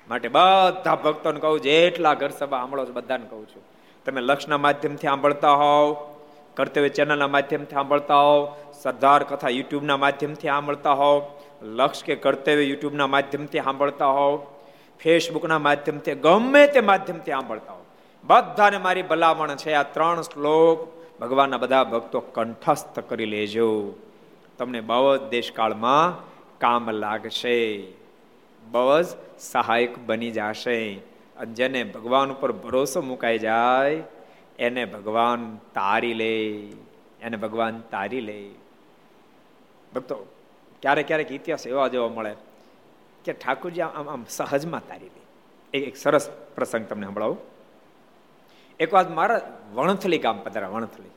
[0.09, 3.70] માટે બધા ભક્તોને કહું, જેટલા ઘર સભા છો, બધાને કહું છું.
[4.11, 6.09] તમે લક્ષના માધ્યમથી સાંભળતા હોવ,
[6.55, 11.23] કર્તવ્ય ચેનલના માધ્યમથી સાંભળતા હોવ, સરદાર કથા યુટ્યુબના માધ્યમથી સાંભળતા હોવ,
[11.63, 14.47] લક્ષ કે કર્તવ્ય યુટ્યુબના માધ્યમથી સાંભળતા હોવ,
[14.99, 17.83] ફેસબુકના માધ્યમથી, ગમે તે માધ્યમથી સાંભળતા હોવ.
[18.25, 23.95] બધાને મારી ભલામણ છે આ ત્રણ શ્લોક ભગવાનના બધા ભક્તો કંઠસ્થ કરી લેજો.
[24.59, 26.23] તમને બહુ જ દેશકાળમાં
[26.59, 27.83] કામ લાગશે.
[28.71, 29.07] બહુ જ
[29.39, 31.10] સહાયક બની જશે.
[31.41, 34.03] અને જેને ભગવાન ઉપર ભરોસો મુકાઈ જાય,
[34.59, 36.35] એને ભગવાન તારી લે,
[37.21, 38.51] એને ભગવાન તારી લે.
[39.95, 40.27] ભક્તો,
[40.83, 42.35] ક્યારેક ક્યારેક ઇતિહાસ એવા જોવા મળે
[43.25, 45.23] કે ઠાકુરજી આમ આમ સહજમાં તારી લે.
[45.79, 47.39] એક સરસ પ્રસંગ તમને સંભળાવું.
[48.81, 49.41] એક વાત મારા
[49.75, 51.11] વણથલી ગામ પધારા વણથલી.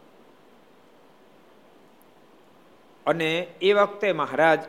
[3.05, 3.29] અને
[3.61, 4.59] એ વખતે મહારાજ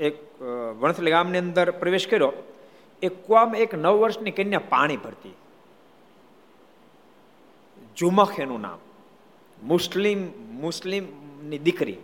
[0.00, 0.42] એક
[0.78, 2.32] વણથલી ગામની અંદર પ્રવેશ કર્યો.
[3.02, 5.34] એ કુવામાં એક નવ વર્ષની કન્યા પાણી ભરતી.
[7.96, 8.78] જુમખ એનું નામ.
[9.62, 10.28] મુસ્લિમ,
[10.60, 11.96] મુસ્લિમની દીકરી.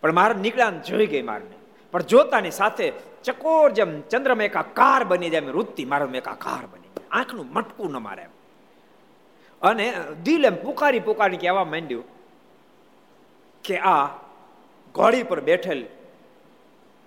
[0.00, 1.56] પણ મારે નીકળ્યા જોઈ ગઈ મારને.
[1.90, 2.92] પણ જોતાની સાથે
[3.24, 8.26] ચકોર જેમ ચંદ્રમાં એકાકાર બની જાય વૃત્તિ મારો એક કાર બની આંખનું મટકું ન મારે
[9.62, 12.04] અને દિલ એમ પુકારી પુકારી કહેવા માંડ્યું
[13.64, 14.06] કે આ
[14.92, 15.86] ઘોડી પર બેઠેલ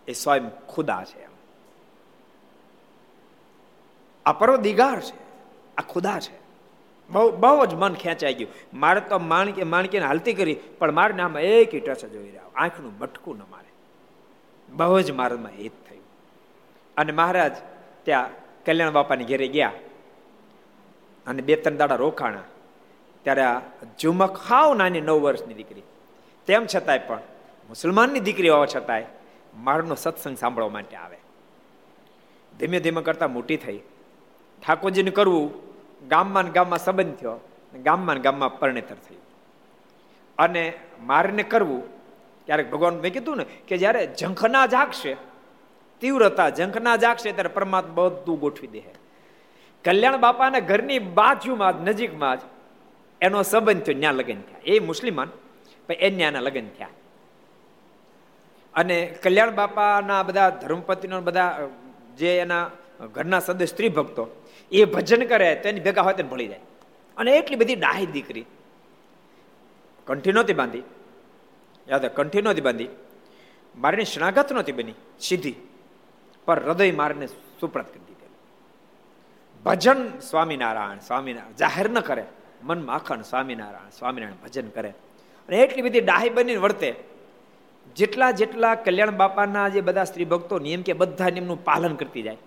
[0.08, 1.27] એ સ્વયં ખુદા છે.
[4.28, 5.16] આ પર્વત દિગાર છે.
[5.78, 6.40] આ ખુદા છે.
[7.10, 8.80] બહુ બહુ જ મન ખેંચાઈ ગયું.
[8.80, 12.42] મારે તો માણકી, માણકીને હાલતી કરી, પણ મારે આમાં એક ટચ જોઈ રહ્યા.
[12.56, 13.68] આંખનું મટકું ન મારે.
[14.70, 16.04] બહુ જ મારામાં હિત થયું.
[16.98, 17.52] અને મહારાજ
[18.04, 18.30] ત્યાં
[18.66, 19.72] કલ્યાણ બાપાની ઘેરે ગયા.
[21.28, 22.44] અને બે, ત્રણ દાડા રોકાણા.
[23.24, 23.60] ત્યારે આ
[24.00, 25.82] ઝુમક હાવ નાની નવ વર્ષની દીકરી.
[26.46, 27.20] તેમ છતાંય પણ
[27.70, 29.06] મુસલમાનની દીકરી હોવા છતાંય
[29.56, 31.18] મારનો સત્સંગ સાંભળવા માટે આવે.
[32.60, 33.80] ધીમે ધીમે કરતા મોટી થઈ.
[34.66, 35.52] ઠાકોરજીને કરવું
[36.08, 37.40] ગામમાં ગામમાં સંબંધ થયો
[37.84, 39.22] ગામમાં ગામમાં પરણેતર થયું.
[40.38, 41.84] અને મારને કરવું,
[42.46, 45.16] ક્યારેક ભગવાન મેં કીધું ને કે જ્યારે ઝંખના જાગશે,
[46.02, 48.82] તીવ્રતા ઝંખના જાગશે ત્યારે પરમાત્મા બધું ગોઠવી દે
[49.86, 52.40] કલ્યાણ બાપાના ઘરની બાજુમાં જ, નજીકમાં જ
[53.22, 54.60] એનો સંબંધ થયો ત્યાં લગ્ન થયા.
[54.66, 55.30] એ મુસ્લિમાન
[55.90, 56.90] એ ન્યાના લગ્ન થયા.
[58.76, 61.68] અને કલ્યાણ બાપાના બધા ધર્મપતિનો બધા
[62.18, 62.70] જે એના
[63.06, 64.28] ઘરના સદસ્ય સ્ત્રી ભક્તો
[64.72, 66.60] એ ભજન કરે, તેની ભેગા હોય તેને ભળી જાય.
[67.18, 68.46] અને એટલી બધી ડાહી દીકરી.
[70.08, 70.84] કંઠી નહોતી બાંધી.
[71.90, 72.88] યાદ કંઠી નહોતી બાંધી.
[73.76, 75.56] મારીની શણાગત નહોતી બની, સીધી.
[76.46, 82.26] પર હૃદય મારીને સુપ્રત કરી દીધેલું ભજન સ્વામિનારાયણ સ્વામિનારાયણ, જાહેર ન કરે.
[82.64, 84.90] મન માખણ સ્વામિનારાયણ સ્વામિનારાયણ ભજન કરે.
[85.48, 86.96] અને એટલી બધી ડાહી બનીને વર્તે.
[87.96, 92.38] જેટલા જેટલા કલ્યાણ બાપાના જે બધા સ્ત્રી ભક્તો નિયમ કે બધા નિયમનું પાલન કરતી જાય.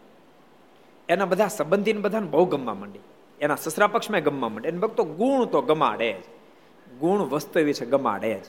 [1.10, 2.98] એના બધા સંબંધીને બધાને બહુ ગમવા માંડી.
[3.40, 4.68] એના સસરા પક્ષમાં ગમવા માંડે.
[4.68, 6.24] એને ભક્તો ગુણ તો ગમાડે જ.
[6.98, 8.44] ગુણ વસ્તુ એવી છે, ગમાડે જ.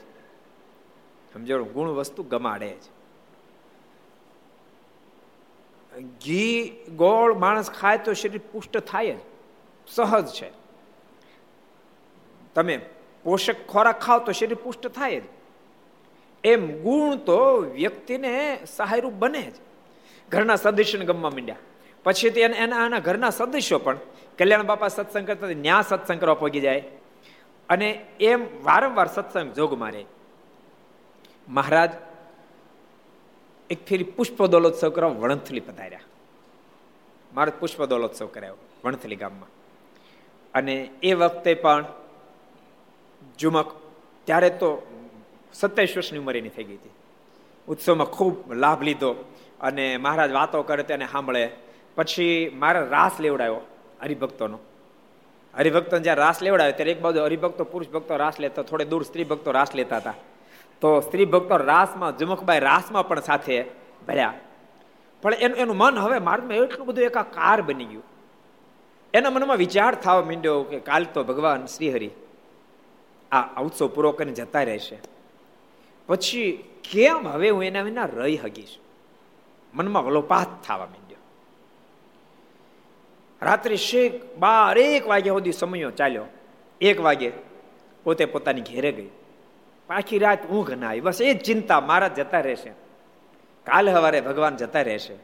[1.33, 2.81] સમજો ગુણ વસ્તુ ગમાડે જ.
[6.01, 9.17] ઘી, ગોળ, માણસ ખાય તો શરીર પુષ્ટ થાય જ.
[9.87, 10.51] સહજ છે.
[12.55, 12.77] તમે
[13.23, 15.23] પોષક ખોરાક ખાવ તો શરીર પુષ્ટ થાય જ.
[16.43, 19.53] એમ ગુણ તો વ્યક્તિને સહાયરૂપ બને જ.
[20.29, 21.55] ઘરના સદસ્યને ગમવા માંડ્યા.
[22.03, 23.97] પછી તે એના એના ઘરના સદસ્યો પણ
[24.37, 26.83] કલ્યાણ બાપા સત્સંગ કરતા ન્યા સત્સંગ કરવા પગી જાય.
[27.69, 30.05] અને એમ વારંવાર સત્સંગ જોગ મારે.
[31.47, 31.91] મહારાજ
[33.69, 35.99] એક ફેરી પુષ્પ દોલોત્સવ કરવા વણથલી પધાર્યા.
[37.33, 39.49] મારે પુષ્પ દોલોત્સવ કરાયો, વણથલી ગામમાં.
[40.53, 41.85] અને એ વખતે પણ
[43.39, 43.71] જુમક,
[44.25, 44.69] ત્યારે તો
[45.53, 46.89] સત્યાવીસ વર્ષની ઉંમર એની થઈ ગઈ હતી.
[47.67, 49.11] ઉત્સવમાં ખૂબ લાભ લીધો
[49.61, 51.49] અને મહારાજ વાતો કરે, તેને સાંભળે.
[52.01, 53.55] પછી મારે રાસ લેવડાયો
[54.01, 54.59] હરિભક્તોનો.
[55.57, 59.23] હરિભક્તો જ્યારે રાસ લેવડાયો, ત્યારે એક બાજુ હરિભક્તો, પુરુષ ભક્તો રાસ લેતા થોડે દૂર સ્ત્રી
[59.23, 60.13] ભક્તો રાસ લેતા હતા.
[60.81, 63.65] તો સ્ત્રી ભક્તો રાસમાં જુમકભાઈ રાસમાં પણ સાથે
[64.07, 64.33] ભર્યા.
[65.21, 68.03] પણ એનું એનું મન હવે માર્ગમાં એટલું બધું એકાકાર બની ગયું.
[69.13, 72.09] એના મનમાં વિચાર થવા માંડ્યો કે કાલ તો ભગવાન શ્રીહરિ
[73.31, 74.99] આ ઉત્સવ પૂરો કરીને જતા રહેશે.
[76.07, 78.77] પછી કેમ હવે હું એના વિના રહી હગીશ
[79.73, 81.00] મનમાં વલોપાત થવા માંડ્યો
[83.41, 86.25] રાત્રે શેક બાર એક વાગ્યા સુધી સમયો ચાલ્યો.
[86.81, 87.31] એક વાગે
[88.03, 89.09] પોતે પોતાની ઘેરે ગઈ.
[89.89, 90.99] આખી રાત ઊંઘ ના આવી.
[90.99, 92.69] બસ એ જ ચિંતા મારા જતા રહેશે.
[93.65, 95.15] કાલે સવારે ભગવાન જતા રહેશે.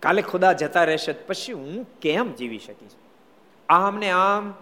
[0.00, 2.90] કાલે ખુદા જતા રહેશે પછી હું કેમ જીવી શકીશ?
[3.68, 4.54] આમ ને આમ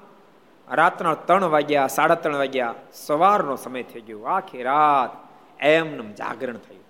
[0.71, 4.23] રાતના ત્રણ વાગ્યા, સાડા ત્રણ વાગ્યા સવારનો સમય થઈ ગયો.
[4.23, 5.29] આખી રાત
[5.63, 6.85] એમને જાગરણ થયું.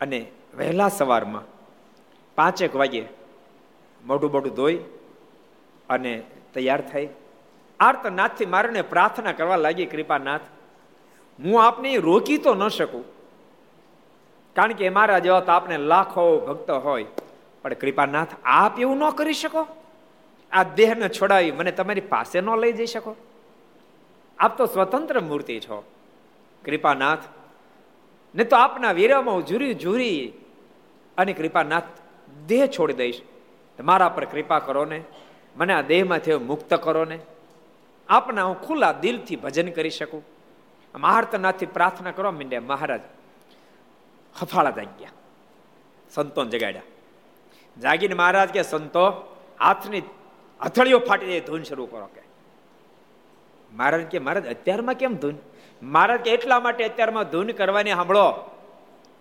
[0.00, 1.51] અને વહેલા સવારમાં
[2.36, 3.02] પાંચેક વાગે
[4.04, 4.78] મોઢું મોઢું ધોઈ
[5.88, 6.22] અને
[6.54, 7.08] તૈયાર થઈ.
[7.80, 10.40] આર્તનાથથી મારીને પ્રાર્થના કરવા લાગી, કૃપાનાથ,
[11.38, 13.04] હું આપને રોકી તો ન શકું,
[14.56, 17.06] કારણ કે મારા જેવા તો આપને લાખો ભક્ત હોય.
[17.62, 19.66] પણ કૃપાનાથ, આપ એવું ન કરી શકો?
[20.52, 23.16] આ દેહને છોડાવી મને તમારી પાસે ન લઈ જઈ શકો?
[24.38, 25.84] આપ તો સ્વતંત્ર મૂર્તિ છો.
[26.64, 27.24] કૃપાનાથ,
[28.34, 30.32] ને તો આપના વીરામાં ઝૂરી ઝૂરી.
[31.18, 31.90] અને કૃપાનાથ
[32.46, 33.22] દેહ છોડી દઈશ.
[33.80, 35.02] મારા પર કૃપા કરો ને
[35.56, 37.18] મને આ દેહમાંથી મુક્ત કરો ને
[38.08, 40.24] આપના હું ખુલ્લા દિલથી ભજન કરી શકું.
[40.98, 43.00] મહાર્તનાથથી પ્રાર્થના કરવા માંડ્યા મહારાજ.
[44.42, 45.08] હફાળા જાગ્યા
[46.10, 46.82] સંતોને જગાડ્યા.
[47.82, 50.02] જાગીને મહારાજ કે, સંતો, હાથની
[50.62, 52.20] હથળીઓ ફાટી જાય, ધૂન શરૂ કરો કે.
[53.72, 55.34] મહારાજ કે, મહારાજ, અત્યારમાં કેમ ધૂન?
[55.82, 58.50] મહારાજ કે, એટલા માટે અત્યારમાં ધૂન કરવાની, સાંભળો.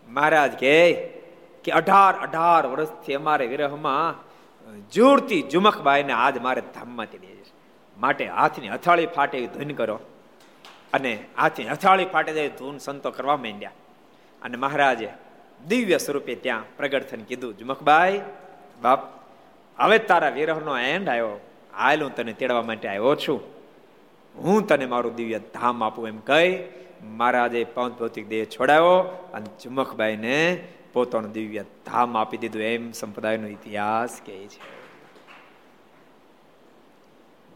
[0.07, 0.93] મહારાજ કે
[1.63, 4.19] કે અઢાર અઢાર વર્ષથી અમારે વિરહમાં
[4.91, 7.54] જોરથી જુમકબાઈને આજ મારે ધામમાંથી લઈ જશે
[7.97, 9.97] માટે હાથની હથાળી ફાટે એવી ધૂન કરો.
[10.93, 13.78] અને હાથની હથાળી ફાટે જાય ધૂન સંતો કરવા માંડ્યા.
[14.41, 15.10] અને મહારાજે
[15.67, 18.21] દિવ્ય સ્વરૂપે ત્યાં પ્રગટ થઈને કીધું જુમકબાઈ
[18.82, 19.02] બાપ,
[19.78, 21.39] હવે તારા વિરહનો એન્ડ આવ્યો.
[21.78, 23.39] હાલ હું તને તેડવા માટે આવ્યો છું.
[24.36, 26.52] હું તને મારું દિવ્ય ધામ આપું એમ કહી,
[27.17, 28.97] મહારાજે પાંચ ભૌતિક દેહ છોડાયો
[29.34, 30.38] અને ચુમકબાઈને
[30.93, 32.62] પોતાનું દિવ્ય ધામ આપી દીધું.
[32.62, 34.82] એમ સંપ્રદાયનો ઇતિહાસ કહે છે.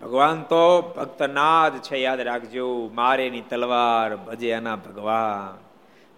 [0.02, 2.90] ભગવાન તો ભક્તનાદ છે, યાદ રાખજો.
[2.94, 5.64] મારેની તલવાર ભજે એના ભગવાન.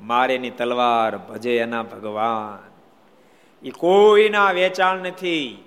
[0.06, 2.72] મારેની તલવાર ભજે એના ભગવાન.
[3.68, 5.64] એ કોઈના વેચાણ નથી.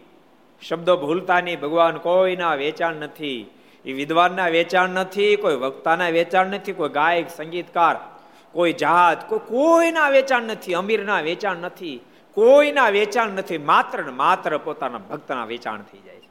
[0.68, 1.60] શબ્દો ભૂલતા નહીં.
[1.60, 3.50] ભગવાન કોઈના વેચાણ નથી.
[3.84, 8.19] એ વિદ્વાનના વેચાણ નથી, કોઈ વક્તાના વેચાણ નથી, કોઈ ગાયક, સંગીતકાર
[8.52, 12.00] કોઈ જાત, કોઈ, કોઈના વેચાણ નથી, અમીરના વેચાણ નથી,
[12.34, 16.28] કોઈના વેચાણ નથી, માત્ર ને માત્ર પોતાના ભક્તના વેચાણ થઈ જાય છે.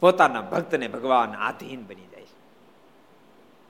[0.00, 2.38] પોતાના ભક્તને ભગવાન આધીન બની જાય છે.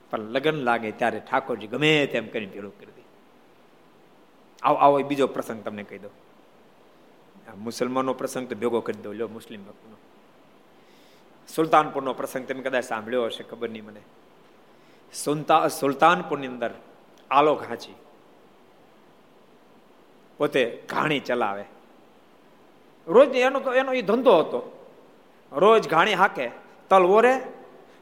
[0.09, 3.03] પણ લગ્ન લાગે ત્યારે ઠાકોરજી ગમે તેમ કરીને પેલું કરી દે.
[4.63, 6.09] આવો આવો બીજો પ્રસંગ તમને કહી દો
[7.57, 9.97] મુસલમાનનો પ્રસંગ તો ભેગો કરી દો લ્યો, મુસ્લિમ ભક્તનો.
[11.55, 14.01] સુલતાનપુરનો પ્રસંગ તમે કદાચ સાંભળ્યો હશે, ખબર નહીં મને.
[15.13, 16.71] સુલતા, સુલતાનપુરની અંદર
[17.31, 17.95] આલો ઘાંચી.
[20.39, 21.65] પોતે ઘાણી ચલાવે.
[23.07, 24.59] રોજ એનો તો એનો એ ધંધો હતો.
[25.51, 26.47] રોજ ઘાણી હાકે,
[26.89, 27.33] તલ ઓરે,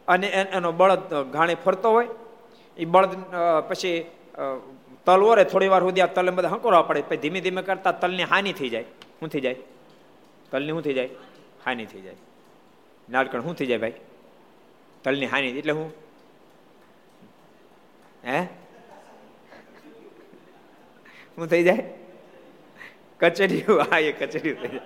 [0.07, 2.07] અને એનો બળદ ઘાણી ફરતો હોય.
[2.77, 3.11] એ બળદ
[3.69, 4.05] પછી
[5.05, 7.01] તલ ઓરે, થોડી વાર સુધી આ તલ બધા હંકોરવા પડે.
[7.01, 8.85] પછી ધીમે ધીમે કરતા તલની હાનિ થઈ જાય.
[9.19, 9.55] શું થઈ જાય?
[10.51, 11.09] તલની શું થઈ જાય?
[11.65, 12.15] હાનિ થઈ જાય.
[13.09, 13.93] નાળકણ શું થઈ જાય ભાઈ?
[15.03, 15.91] તલની હાનિ, એટલે હું
[18.25, 18.37] હે?
[21.37, 21.83] શું થઈ જાય?
[23.19, 24.81] કચેરી હા, એ કચેરી થઈ જાય.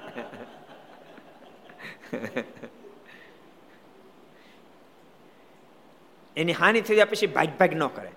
[6.38, 8.12] એની હાનિ થઈ જાય પછી ભાગ ભાગ ન કરે.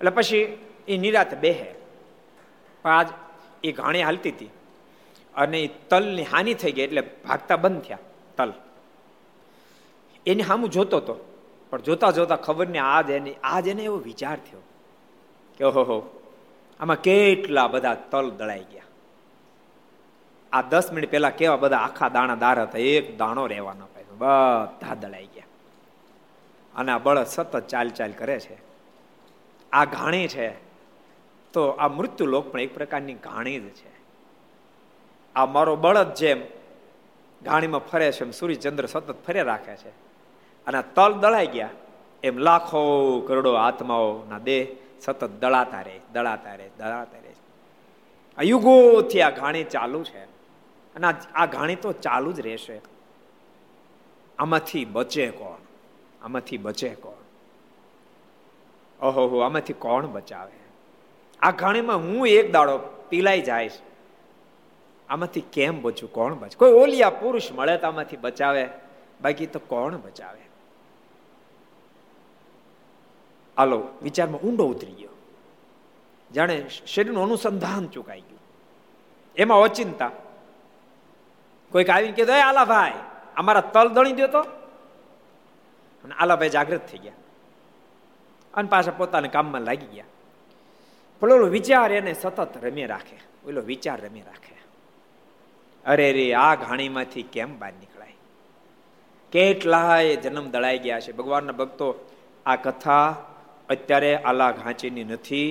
[0.00, 0.44] એટલે પછી
[0.88, 1.70] એ નિરાત બેહે.
[2.84, 3.08] પણ આજ
[3.64, 4.50] એ ઘાણી હાલતી હતી.
[5.34, 8.04] અને એ તલની હાનિ થઈ ગઈ એટલે ભાગતા બંધ થયા,
[8.36, 8.52] તલ.
[10.26, 11.14] એની સામું જોતો હતો
[11.70, 14.62] પણ જોતા જોતા ખબર નહીં આજ એની આજ એને એવો વિચાર થયો
[15.56, 15.98] કે, ઓહો
[16.80, 18.82] આમાં કેટલા બધા તલ દળાઈ ગયા.
[20.52, 24.16] આ દસ મિનિટ પહેલા કેવા બધા આખા દાણા દાર હતા, એક દાણો રહેવા ન પાડ્યો.
[24.18, 25.44] બધા દળાઈ ગયા.
[26.76, 28.58] અને આ બળદ સતત ચાલ ચાલ કરે છે.
[29.72, 30.50] આ ઘાણી છે.
[31.52, 33.96] તો આ મૃત્યુ લોક પણ એક પ્રકારની ઘાણી જ છે.
[35.34, 36.42] આ મારો બળદ જેમ
[37.42, 39.88] ઘાણીમાં ફરે છે, એમ સૂર્યચંદ્ર સતત ફરે રાખે છે.
[40.66, 41.68] અને તલ દળાઈ ગયા.
[42.22, 44.66] એમ લાખો કરોડો આત્માઓના દેહ
[45.06, 47.34] સતત દળાતા રહે દળાતા રહે દળાતા રહે.
[48.38, 50.24] આ યુગોથી આ ઘાણી ચાલુ છે.
[50.94, 52.80] અને આ ઘાણી તો ચાલુ જ રહેશે.
[54.38, 55.58] આમાંથી બચે કોણ?
[56.24, 57.26] આમાંથી બચે કોણ?
[59.06, 60.52] ઓહો આમાંથી કોણ બચાવે?
[61.40, 63.70] આ ઘાણીમાં હું એક દાડો પીલાઈ જાય
[65.08, 66.12] આમાંથી કેમ બચું?
[66.12, 68.68] કોણ બચે કોઈ ઓલિયા પુરુષ મળે તો આમાંથી બચાવે?
[69.22, 70.40] બાકી તો કોણ બચાવે?
[73.58, 75.08] હાલો વિચારમાં ઊંડો ઉતરી ગયો.
[76.34, 78.40] જાણે શરીરનું અનુસંધાન ચૂકાઈ ગયું.
[79.36, 80.10] એમાં અચિંતા
[81.72, 82.92] કોઈક આવીને કીધું આલા ભાઈ
[83.36, 84.40] અમારા તલ દણી દો તો.
[86.04, 87.12] અને આલાભાઈ જાગૃત થઈ ગયા.
[88.54, 90.04] અને પાછા પોતાના કામમાં લાગી ગયા.
[91.20, 93.48] પણ ઓલો વિચાર એને સતત રમી રાખે.
[93.48, 94.56] ઓલો વિચાર રમી રાખે.
[95.86, 98.14] અરે રે, આ ઘાણીમાંથી કેમ બહાર નીકળાય?
[99.32, 101.12] કેટલાય જન્મ દળાઈ ગયા છે.
[101.12, 102.10] ભગવાનના ભક્તો,
[102.46, 103.16] આ કથા
[103.68, 105.50] અત્યારે આલા ઘાંચીની નથી.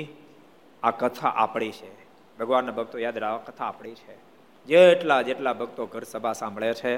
[0.84, 1.92] આ કથા આપણી છે.
[2.38, 4.16] ભગવાનના ભક્તો યાદ રાખો, કથા આપણી છે.
[4.68, 6.94] જેટલા જેટલા ભક્તો ઘર સભા સાંભળે છે,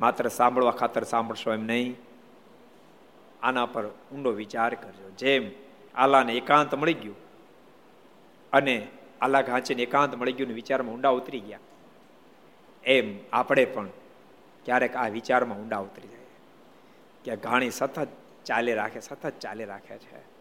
[0.00, 1.96] માત્ર સાંભળવા ખાતર સાંભળશો એમ નહીં.
[3.42, 5.10] આના પર ઊંડો વિચાર કરજો.
[5.18, 5.50] જેમ
[5.94, 7.16] આલાને એકાંત મળી ગયું
[8.52, 8.76] અને
[9.20, 11.64] આલા ઘાંચીને એકાંત મળી ગયું વિચારમાં ઊંડા ઉતરી ગયા,
[12.84, 13.88] એમ આપણે પણ
[14.66, 16.28] ક્યારેક આ વિચારમાં ઊંડા ઉતરી જાય
[17.24, 18.08] કે ઘાણી સતત
[18.44, 20.31] ચાલે રાખે, સતત ચાલે રાખે છે.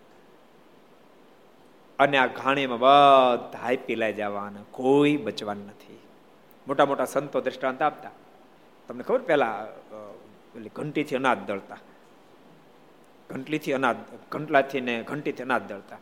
[2.01, 4.65] અને આ ઘાણીમાં બધા પીલાઈ જવાના.
[4.71, 5.99] કોઈ બચવાનું નથી.
[6.67, 8.13] મોટા મોટા સંતો દ્રષ્ટાંત આપતા.
[8.87, 9.55] તમને ખબર પેલા
[10.75, 11.79] ઘંટીથી અનાજ દળતા.
[13.29, 13.97] ઘંટલીથી અનાજ,
[14.31, 15.99] ઘંટલાથી ને ઘંટીથી અનાજ દળતા.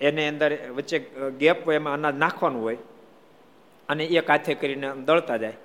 [0.00, 0.98] એને અંદર વચ્ચે
[1.40, 2.78] ગેપ હોય એમાં અનાજ નાખવાનું હોય
[3.88, 5.56] અને એક હાથે કરીને દળતા જાય.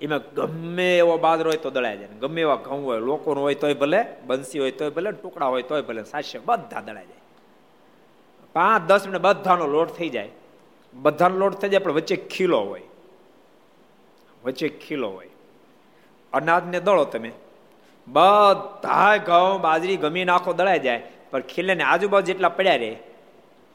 [0.00, 2.20] એમાં ગમે એવો બાદરો હોય તો દળાય જાય.
[2.22, 5.82] ગમે એવા ઘઉં હોય, લોકોનો હોય તોય ભલે, બંસી હોય તોય ભલે, ટુકડા હોય તોય
[5.88, 7.23] ભલે સાસે બધા દળાય જાય.
[8.54, 10.30] પાંચ, દસ મિનિટ બધાનો લોટ થઈ જાય.
[10.94, 12.82] બધાનો લોટ થઈ જાય, પણ વચ્ચે ખીલો હોય.
[14.44, 15.30] વચ્ચે ખીલો હોય.
[16.32, 17.32] અનાજને દળો તમે.
[18.06, 22.96] બધા ઘઉં, બાજરી ગમી નાખો દળાઈ જાય, પણ ખીલેને આજુબાજુ જેટલા પડ્યા રહે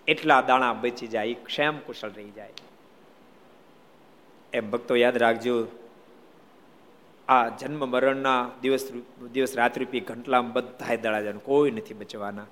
[0.08, 2.50] એટલા દાણા બચી જાય ક્ષેમ કુશળ રહી જાય.
[4.54, 5.68] એમ ભક્તો યાદ રાખજો,
[7.28, 8.92] આ જન્મ મરણના દિવસ
[9.32, 12.46] દિવસ રાતરૂપી ઘંટલામાં બધા દળા જાય કોઈ નથી બચવાના.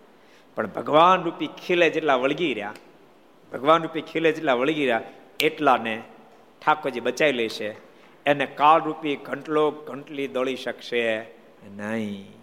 [0.57, 2.77] પણ ભગવાન રૂપી ખીલે જેટલા વળગી રહ્યા,
[3.51, 5.95] ભગવાન રૂપી ખીલે જેટલા વળગી રહ્યા, એટલાને
[6.61, 7.69] ઠાકોરજી બચાવી લેશે.
[8.25, 11.03] એને કાળ રૂપી ઘંટલો ઘંટલી દોડી શકશે
[11.77, 12.33] નહીં.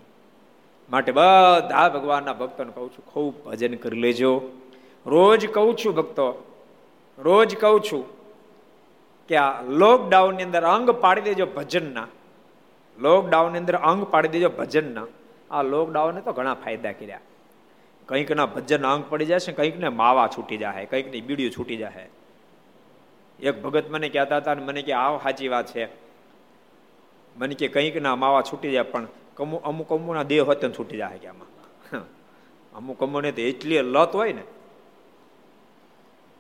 [0.91, 4.33] માટે બધા ભગવાનના ભક્તોને કહું છું, ખૂબ ભજન કરી લેજો.
[5.07, 6.29] રોજ કહું છું ભક્તો,
[7.19, 8.05] રોજ કહું છું
[9.31, 12.09] કે આ લોકડાઉનની અંદર અંગ પાડી દેજો ભજનના.
[12.97, 15.07] લોકડાઉનની અંદર અંગ પાડી દેજો ભજનના.
[15.51, 17.25] આ લોકડાઉને તો ઘણા ફાયદા કર્યા.
[18.09, 22.09] કંઈકના ભજન અંગ પડી જશે કંઈકને માવા છૂટી જાય કંઈકની બીડીયું છૂટી જાય
[23.41, 25.85] એક ભગત મને કહેતા હતા મને કે આવ સાચી વાત છે.
[27.37, 31.29] મને કે કંઈકના માવા છૂટી જાય, પણ કમુ, અમુક અમુના દેહ હોત છૂટી જાય કે
[31.29, 31.51] આમાં.
[32.77, 34.45] અમુક અમુને તો એટલી લત હોય ને.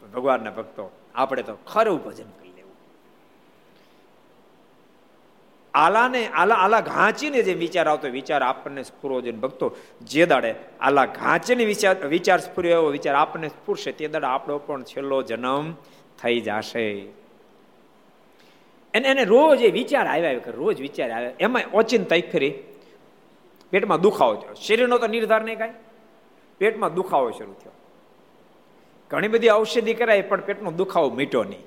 [0.03, 2.77] ભગવાનના ભક્તો, આપણે તો ખરું ભજન કરી લેવું
[5.75, 11.07] આલાને આલા આલા ઘાંચીને જે વિચાર આવતો, વિચાર આપણને સ્ફૂરો છે ભક્તો, જે દાડે આલા
[11.07, 15.73] ઘાંચીને વિચાર વિચાર સ્ફૂર્યો એવો વિચાર આપણને સ્ફૂરશે, તે દાડે આપણો પણ છેલ્લો જન્મ
[16.23, 16.91] થઈ જશે.
[18.95, 22.55] એને એને રોજ એ વિચાર આવ્યા કે રોજ વિચાર આવે એમાં ઓચિંત ખરી
[23.71, 24.55] પેટમાં દુખાવો થયો.
[24.55, 25.71] શરીરનો તો નિર્ધાર નહીં કાંઈ.
[26.59, 27.73] પેટમાં દુખાવો શરૂ થયો.
[29.11, 31.61] ઘણી બધી ઔષધિ કરાય, પણ પેટનો દુખાવો મીટો નહીં.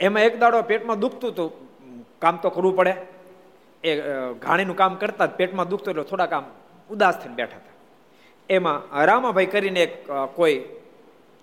[0.00, 1.69] એમાં એક દાડો પેટમાં દુખતું હતું.
[2.22, 2.94] કામ તો કરવું પડે.
[3.84, 3.90] એ
[4.44, 6.44] ઘાણીનું કામ કરતા પેટમાં દુખતો એટલે થોડા કામ
[6.90, 7.76] ઉદાસ થઈને બેઠા હતા.
[8.48, 8.78] એમાં
[9.08, 9.94] રામાભાઈ કરીને એક
[10.36, 10.56] કોઈ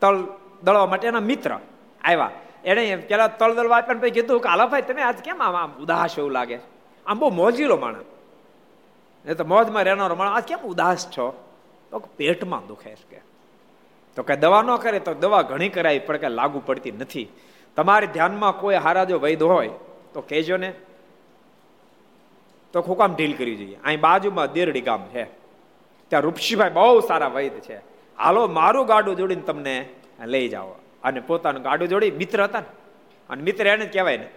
[0.02, 0.18] તલ
[0.64, 2.32] દળવા માટે એના મિત્ર આવ્યા.
[2.66, 6.18] એણે પેલા તળ દળવા આપ્યા પછી કીધું કે આલાભાઈ તમે આજ કેમ આમ આમ ઉદાસ
[6.20, 6.58] એવું લાગે
[7.06, 8.06] આમ બહુ મોજીલો માણસ.
[9.26, 11.28] એ તો મોજમાં રહેનારો માણસ, આજ કેમ ઉદાસ છો?
[11.92, 13.20] તો પેટમાં દુખે છે કે.
[14.18, 17.28] તો કે, દવા ન કરે તો દવા ઘણી કરાવી પણ કે લાગુ પડતી નથી.
[17.78, 19.70] તમારે ધ્યાનમાં કોઈ હારા જો વૈદ હોય
[20.18, 20.74] તો કહેજો ને.
[22.74, 23.80] તો ખોકામ ઢીલ કરવી જોઈએ.
[23.84, 25.24] અહીં બાજુમાં દેરડી ગામ છે.
[26.10, 27.78] ત્યાં રૂપસીભાઈ બહુ સારા વૈદ છે.
[28.18, 29.90] હાલો, મારું ગાડું જોડીને તમને
[30.26, 30.68] લઈ જાઓ.
[31.04, 32.66] અને પોતાનું ગાડું જોડી મિત્ર હતા ને.
[33.30, 34.30] અને મિત્ર એને કહેવાય ને.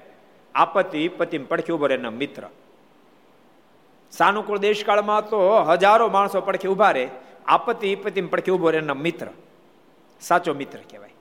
[0.55, 2.43] આપત્તિ વિપત્તિ પડખી ઊભો એના મિત્ર.
[4.11, 7.09] સાનુકૂળ દેશકાળમાં તો હજારો માણસો પડખે ઊભા રહે.
[7.47, 9.27] આપત્તિ વિપત્તિ પડખે ઊભો એના મિત્ર.
[10.21, 11.15] સાચો મિત્ર કહેવાય.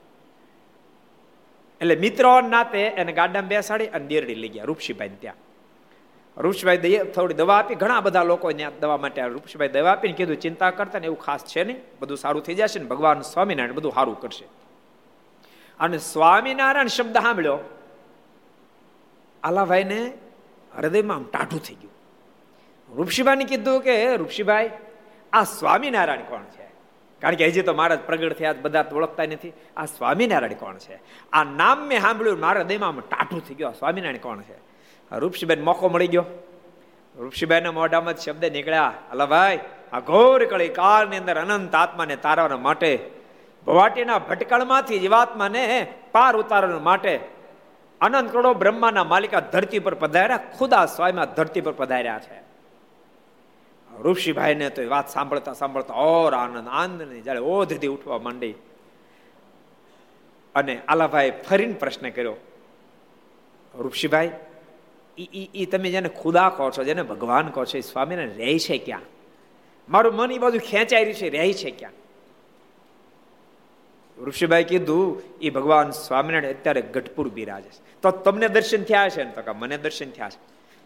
[1.80, 5.34] એટલે મિત્રો નાતે એને ગાડામાં બેસાડી અને દેરડી લઈ ગયા રૂપસીભાઈ ત્યાં.
[6.36, 10.70] રૂપસીભાઈ થોડી દવા આપી, ઘણા બધા લોકો ત્યાં દવા માટે રૂપસીભાઈ દવા આપીને કીધું, ચિંતા
[10.70, 11.76] કરતા ને, એવું ખાસ છે નહીં.
[12.00, 14.44] બધું સારું થઈ જશે ને, ભગવાન સ્વામિનારાયણ બધું સારું કરશે.
[15.80, 17.58] અને સ્વામિનારાયણ શબ્દ સાંભળ્યો.
[19.42, 20.12] આલાભાઈને
[20.76, 21.92] હૃદયમાં આમ ટાઢું થઈ ગયું.
[23.02, 24.70] ઋષિભાઈને કીધું કે ઋષિભાઈ
[25.32, 26.59] આ સ્વામિનારાયણ કોણ છે?
[27.20, 29.52] કારણ કે હજી તો મહારાજ પ્રગટ થયા બધા ઓળખતા નથી.
[29.76, 31.00] આ સ્વામિનારાયણ કોણ છે?
[31.32, 34.70] આ નામ મેં સાંભળ્યું, મારા દયમાં ટાઢું થઈ ગયો સ્વામિનારાયણ કોણ છે?
[35.18, 36.24] રૂપસીબેન મોકો મળી ગયો.
[37.18, 39.58] રૂપસીબેનના મોઢામાં શબ્દ નીકળ્યા, અલા ભાઈ,
[39.92, 43.10] આ ઘોર કળી કાળની અંદર અનંત આત્માને તારવાના માટે,
[43.66, 47.20] ભવાટીના ભટકળમાંથી જીવાત્માને પાર ઉતારવા માટે
[48.00, 52.49] અનંત કરોડો બ્રહ્માના માલિકા ધરતી પર પધાર્યા, ખુદા સ્વાયમાં ધરતી પર પધાર્યા છે.
[54.04, 58.54] ઋષિભાઈને તો એ વાત સાંભળતા સાંભળતા ઓર આનંદ, આનંદની જ્યારે ઓધથી ઉઠવા માંડી.
[60.54, 62.36] અને આલાભાઈ ફરીને પ્રશ્ન કર્યો,
[63.78, 64.30] ઋષિભાઈ,
[65.54, 69.00] ઈ તમે જેને ખુદા કહો છો, જેને ભગવાન કહો છો, એ સ્વામીને રહે છે ક્યાં?
[69.88, 71.92] મારું મન એ બાજુ ખેંચાઈ રહ્યું છે, રહે છે ક્યાં?
[74.24, 78.02] ઋષિભાઈ કીધું એ ભગવાન સ્વામિનારાયણ અત્યારે ગઢપુર બિરાજે છે.
[78.02, 79.30] તો તમને દર્શન થયા છે ને?
[79.30, 80.40] તો કે, મને દર્શન થયા છે.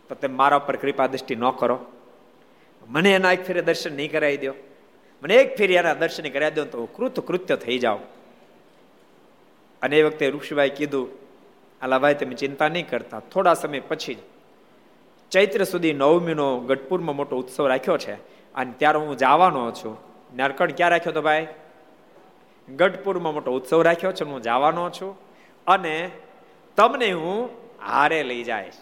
[0.09, 1.79] તો તમે મારા ઉપર કૃપા દ્રષ્ટિ ન કરો.
[2.87, 4.53] મને એના એક ફેરે દર્શન નહીં કરાવી દો
[5.23, 8.01] મને એક ફેરી એના દર્શન કરાવી દો તો હું કૃત કૃત્ય થઈ જાઉં.
[9.83, 11.09] અને એ વખતે ઋષિભાઈ કીધું
[11.83, 13.21] આલાભાઈ તમે ચિંતા નહીં કરતા.
[13.21, 14.17] થોડા સમય પછી
[15.31, 18.15] ચૈત્ર સુધી નવમીનો ગઢપુરમાં મોટો ઉત્સવ રાખ્યો છે.
[18.55, 19.99] અને ત્યારે હું જવાનો છું.
[20.37, 21.47] નારકણ ક્યાં રાખ્યો તો ભાઈ?
[22.77, 25.19] ગઢપુરમાં મોટો ઉત્સવ રાખ્યો છે હું જવાનો છું.
[25.67, 26.11] અને
[26.77, 27.49] તમને હું
[27.87, 28.75] હારે લઈ જઈશ.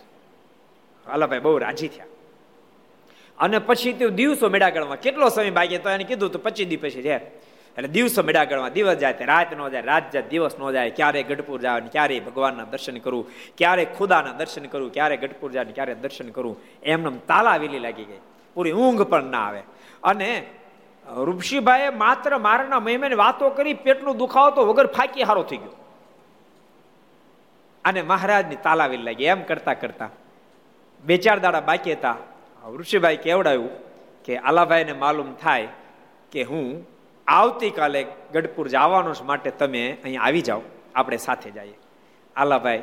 [1.07, 2.07] આલાભાઈ બહુ રાજી થયા.
[3.42, 6.76] અને પછી તે દિવસો મેળા ગણવા કેટલો સમય બાકી તો એને કીધું તો પચીસ દી
[6.76, 7.16] પછી છે.
[7.76, 10.90] એટલે દિવસો મેળા ગણવા દિવસ જાય રાત નો જાય, રાત જાય, દિવસ નો જાય.
[10.90, 13.24] ક્યારે ગઢપુર જાય ક્યારે ભગવાનના દર્શન કરવું
[13.59, 18.21] ક્યારે ખુદાના દર્શન કરવું ક્યારે ગઢપુર જાય ક્યારે દર્શન કરવું એમને તાલા વેલી લાગી ગઈ.
[18.54, 19.62] પૂરી ઊંઘ પણ ના આવે.
[20.04, 20.29] અને
[21.25, 25.75] ઋષિભાઈએ માત્ર મારના મહિમાની વાતો કરી, પેટનું દુખાવો તો વગર ફાકી હારો થઈ ગયો.
[27.85, 29.25] અને મહારાજની તાલાવી લાગી.
[29.25, 30.10] એમ કરતા કરતા
[31.04, 32.17] બે ચાર દાડા બાકી હતા.
[32.71, 33.71] ઋષિભાઈ કેવડાયું
[34.25, 35.69] કે આલાભાઈને માલુમ થાય
[36.33, 36.87] કે હું
[37.27, 40.63] આવતીકાલે ગઢપુર જવાનો માટે તમે અહીંયા આવી જાઓ.
[40.94, 41.75] આપણે સાથે જઈએ.
[42.37, 42.83] આલાભાઈ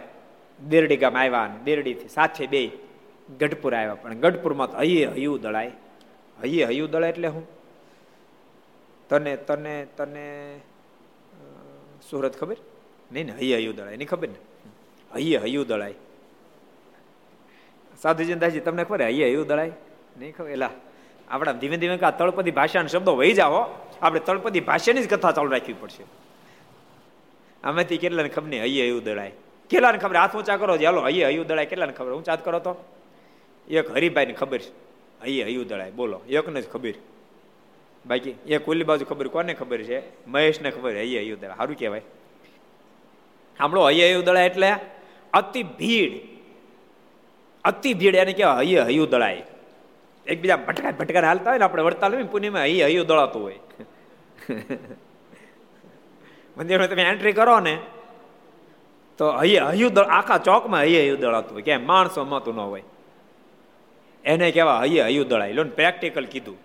[0.59, 2.71] બેરડી ગામ આવ્યા અને બેરડીથી સાથે બે
[3.39, 3.95] ગઢપુર આવ્યા.
[3.95, 5.71] પણ ગઢપુરમાં તો હૈયે હૈયું દળાય.
[6.43, 7.47] હૈયે હૈયું દળાય એટલે હું?
[9.09, 10.59] તને તને તને
[12.09, 12.57] સુરત ખબર?
[13.11, 13.97] નહીં ને હૈયે હૈયું દળાય.
[13.97, 14.35] નહીં ખબર ને?
[15.15, 15.93] હૈયે હૈયું દળાય.
[18.01, 19.71] સાધુજીદાસજી તમને ખબર હૈયે એવું દળાય?
[20.19, 20.49] નહીં ખબર?
[20.49, 20.71] એલા,
[21.27, 23.61] આપણા ધીમે ધીમે કા તળપદી ભાષાના શબ્દો વહી જાઓ
[24.01, 26.03] આપણે તળપદી ભાષાની જ કથા ચાલુ રાખવી પડશે.
[27.63, 29.31] આમાંથી કેટલાને ખબર નહીં, અહીંયા એવું દળાય.
[29.69, 30.15] કેટલાને ખબર?
[30.15, 31.65] હાથ ઊંચા કરો ચાલો અહીંયા હૈયું દળાય.
[31.65, 32.11] કેટલાને ખબર?
[32.13, 32.73] ઊંચા કરો તો.
[33.67, 34.71] એક હરિભાઈને ખબર છે.
[35.23, 35.91] હૈયે હૈયું દળાય.
[35.91, 36.95] બોલો, એકને જ ખબર.
[38.05, 39.99] બાકી એ કુલી બાજુ ખબર, કોને ખબર છે?
[40.27, 41.57] મહેશને ખબર, અહીંયા હૈયું દળાય.
[41.57, 42.01] સારું કહેવાય.
[43.57, 44.69] સાંભળો, અહીંયા હૈયું દળાય એટલે
[45.33, 46.13] અતિ ભીડ.
[47.65, 49.43] અતિ ભીડ એને કહેવાય, હૈયે, હૈયું દળાય.
[50.25, 53.59] એકબીજા ભટકા ભટકા હાલતા હોય ને, આપણે વડતાલ હોય પુણ્યમાં હૈયે, હૈયું દળાતું હોય.
[56.57, 57.79] મંદિરમાં તમે એન્ટ્રી કરો ને,
[59.17, 61.61] તો હૈયે, હૈયું દળ, આખા ચોકમાં હૈયે, હૈયું દળાતું હોય.
[61.61, 62.83] ક્યાંય માણસો મતું ન હોય.
[64.25, 65.53] એને કહેવા હૈયે, હૈયું દળાય.
[65.53, 66.57] લો પ્રેક્ટિકલ કીધું.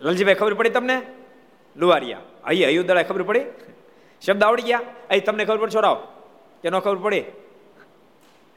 [0.00, 1.02] લલજીભાઈ, ખબર પડી તમને?
[1.76, 2.18] લુવારિયા.
[2.18, 3.40] હૈયે, હૈયું ખબર પડી?
[4.26, 4.80] શબ્દ આવડી ગયા?
[5.10, 5.94] અહીં તમને ખબર પડી છોરાવ
[6.62, 7.24] કે ન ખબર પડી?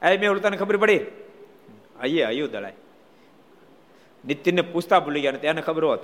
[0.02, 0.98] એ મેં તને ખબર પડી?
[2.02, 2.72] હૈયે હૈયું દળાય.
[4.24, 6.00] નીતિનને પૂછતા ભૂલી ગયા તેને ખબર હોત.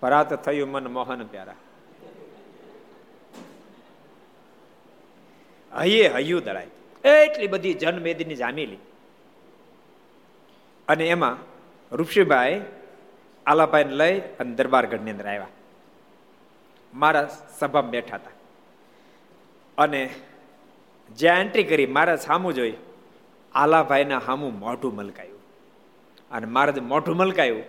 [0.00, 1.54] પરાત થયું મન મોહન પ્યારા.
[5.80, 6.66] હૈયે હયું દળાય.
[7.08, 8.76] એટલી બધી જનમેદની જામેલી.
[10.88, 11.36] અને એમાં
[11.96, 12.62] ઋષિભાઈ
[13.46, 15.46] આલાભાઈને લઈ અને દરબારગઢની અંદર આવ્યા.
[16.94, 17.28] મારા
[17.58, 18.30] સભા બેઠા હતા.
[19.78, 20.14] અને
[21.16, 22.76] જ્યાં એન્ટ્રી કરી મારા સામું જોઈ,
[23.54, 25.40] આલાભાઈના સામું મોઢું મલકાયું.
[26.30, 27.62] અને મારા મોઢું મલકાયું,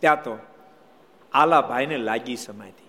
[0.00, 0.38] ત્યાં તો
[1.32, 2.88] આલાભાઈને લાગી સમાધિ.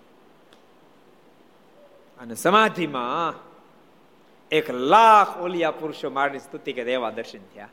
[2.20, 3.34] અને સમાધિમાં
[4.50, 7.70] એક લાખ ઓલિયા પુરુષો મારની સ્તુતિ કે દેવા દર્શન થયા.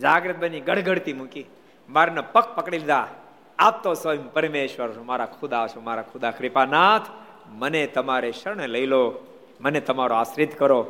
[0.00, 1.46] જાગૃત બની ગડગડતી મૂકી.
[1.90, 3.08] મારના પગ પકડી લીધા.
[3.58, 7.02] આપ તો સ્વયં પરમેશ્વર મારા ખુદા છો, મારા ખુદા કૃપાનાથ.
[7.48, 9.14] મને તમારે શરણ લઈ લો,
[9.60, 10.82] મને તમારો આશ્રિત કરો.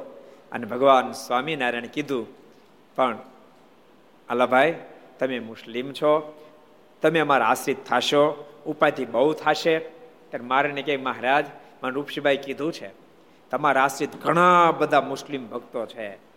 [0.53, 2.27] અને ભગવાન સ્વામિનારાયણ કીધું,
[2.97, 3.19] પણ
[4.29, 4.79] અલ્લાભાઈ
[5.19, 6.45] તમે મુસ્લિમ છો,
[7.03, 9.79] તમે અમારા આશ્રિત થશો, ઉપાધિ બહુ થશે.
[9.79, 11.47] ત્યારે મારે કે મહારાજ,
[11.83, 12.91] મને રૂપસીભાઈ કીધું છે,
[13.51, 16.30] તમારા આશ્રિત ઘણા બધા મુસ્લિમ ભક્તો છે.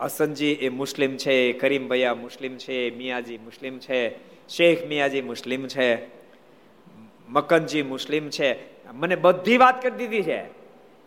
[0.00, 4.14] હસનજી એ મુસ્લિમ છે, કરીમ ભૈયા મુસ્લિમ છે, મિયાજી મુસ્લિમ છે,
[4.48, 6.06] શેખ મિયાજી મુસ્લિમ છે,
[7.28, 8.58] મકનજી મુસ્લિમ છે.
[8.92, 10.42] મને બધી વાત કરી દીધી છે.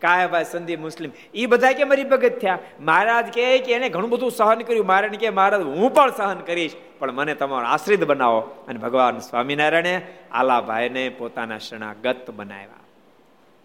[0.00, 1.10] કાયાભાઈ સંધી મુસ્લિમ.
[1.34, 2.58] એ બધા કે મારી ભગત થયા?
[2.80, 4.86] મહારાજ કે એને ઘણું બધું સહન કર્યું.
[4.86, 6.72] મારે કે, મહારાજ, હું પણ સહન કરીશ.
[6.98, 8.40] પણ મને તમારો આશ્રિત બનાવો.
[8.40, 10.00] અને ભગવાન સ્વામિનારાયણે
[10.32, 12.84] આલાભાઈને પોતાના શરણાગત બનાવ્યા.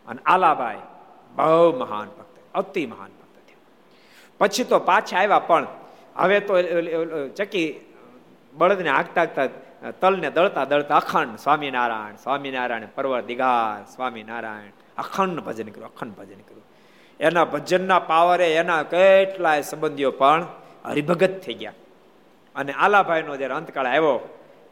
[0.08, 0.76] અને આલાભાઈ
[1.36, 3.10] બહુ મહાન ભક્ત, અતિ મહાન
[4.40, 5.66] પછી તો પાછા આવ્યા, પણ
[6.22, 6.54] હવે તો
[7.38, 7.70] ચકી
[8.56, 9.48] બળદને હાંકતા હાંકતા
[10.02, 14.74] તલને દળતા દળતા અખંડ સ્વામિનારાયણ સ્વામિનારાયણ પર્વત દિઘાર સ્વામિનારાયણ.
[15.04, 16.68] અખંડ ભજન કર્યું, અખંડ ભજન કર્યું.
[17.20, 20.42] એના ભજનના પાવરે એના કેટલાય સંબંધીઓ પણ
[20.90, 21.78] હરિભગત થઈ ગયા.
[22.56, 24.18] અને આલાભાઈનો જ્યારે અંતકાળ આવ્યો,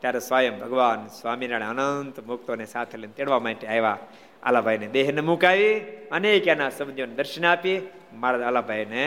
[0.02, 4.00] ત્યારે સ્વયં ભગવાન સ્વામિનારાયણ અનંત મુક્તોને સાથે લઈને તેડવા માટે આવ્યા.
[4.44, 5.76] આલાભાઈને દેહને મુકાવી,
[6.16, 7.78] અનેક એના સંબંધીઓને દર્શન આપી
[8.22, 9.04] મારા આલાભાઈને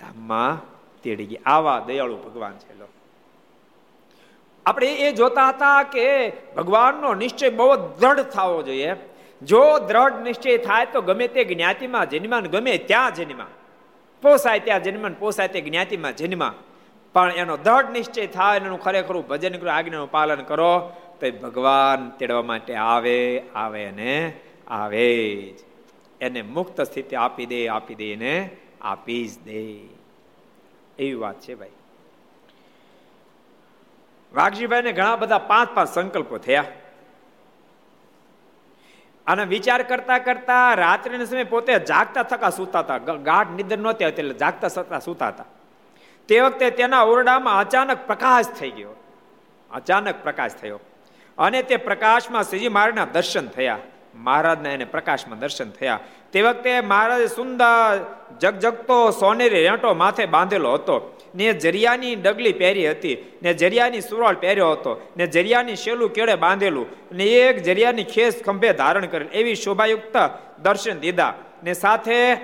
[0.00, 2.86] ધામમાં તેડી ગઈ આવા દયાળુ ભગવાન છે લો.
[4.66, 8.92] આપણે એ જોતા હતા કે ભગવાનનો નિશ્ચય બહુ દ્રઢ થવો જોઈએ.
[9.42, 13.46] જો દ્રઢ નિશ્ચય થાય તો ગમે તે જ્ઞાતિમાં જન્માન ગમે ત્યાં જન્મા.
[14.22, 16.54] પોસાય ત્યાં જન્માન પોસાય તે જ્ઞાતિમાં જન્મા.
[17.12, 22.42] પણ એનો દ્રઢ નિશ્ચય થાય એનું ખરેખર ભજન કરો, આજ્ઞાનું પાલન કરો, તો ભગવાન તેડવા
[22.42, 24.32] માટે આવે આવે ને
[24.68, 25.64] આવે જ.
[26.20, 28.50] એને મુક્ત સ્થિતિ આપી દે આપી દે એને
[28.84, 29.70] આપી જ દે.
[30.98, 31.70] એવી વાત છે ભાઈ.
[34.34, 36.64] વાઘજીભાઈને ઘણા બધા પાંચ પાંચ સંકલ્પો થયા.
[39.26, 42.98] અને વિચાર કરતા કરતા રાત્રિના સમય પોતે જાગતા થકા સૂતા હતા.
[42.98, 45.44] ગાઢ નિદર નહોતી એટલે જાગતા થતા સૂતા હતા.
[46.28, 48.90] તે વખતે તેના ઓરડામાં અચાનક પ્રકાશ થઈ ગયો.
[49.70, 50.80] અચાનક પ્રકાશ થયો.
[51.38, 53.78] અને તે પ્રકાશમાં શ્રીજી મહારાજના દર્શન થયા.
[54.14, 56.00] મહારાજના એને પ્રકાશમાં દર્શન થયા.
[56.34, 58.06] તે વખતે મહારાજે સુંદર
[58.40, 61.16] જગજગતો સોનેરી રેંટો માથે બાંધેલો હતો.
[61.34, 66.86] ને જરિયાની ડગલી પહેરી હતી, ને જરિયાની સુરવાળ પહેર્યો હતો, ને જરિયાની શેલું કેળે બાંધેલું,
[67.12, 70.16] ને એક જરિયાની ખેસ ખંભે ધારણ કરેલ, એવી શોભાયુક્ત
[70.62, 71.34] દર્શન દીધા.
[71.64, 72.34] ને સાથે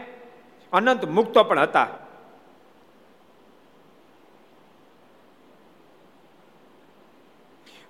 [0.72, 1.88] અનંત મુક્તો પણ હતા.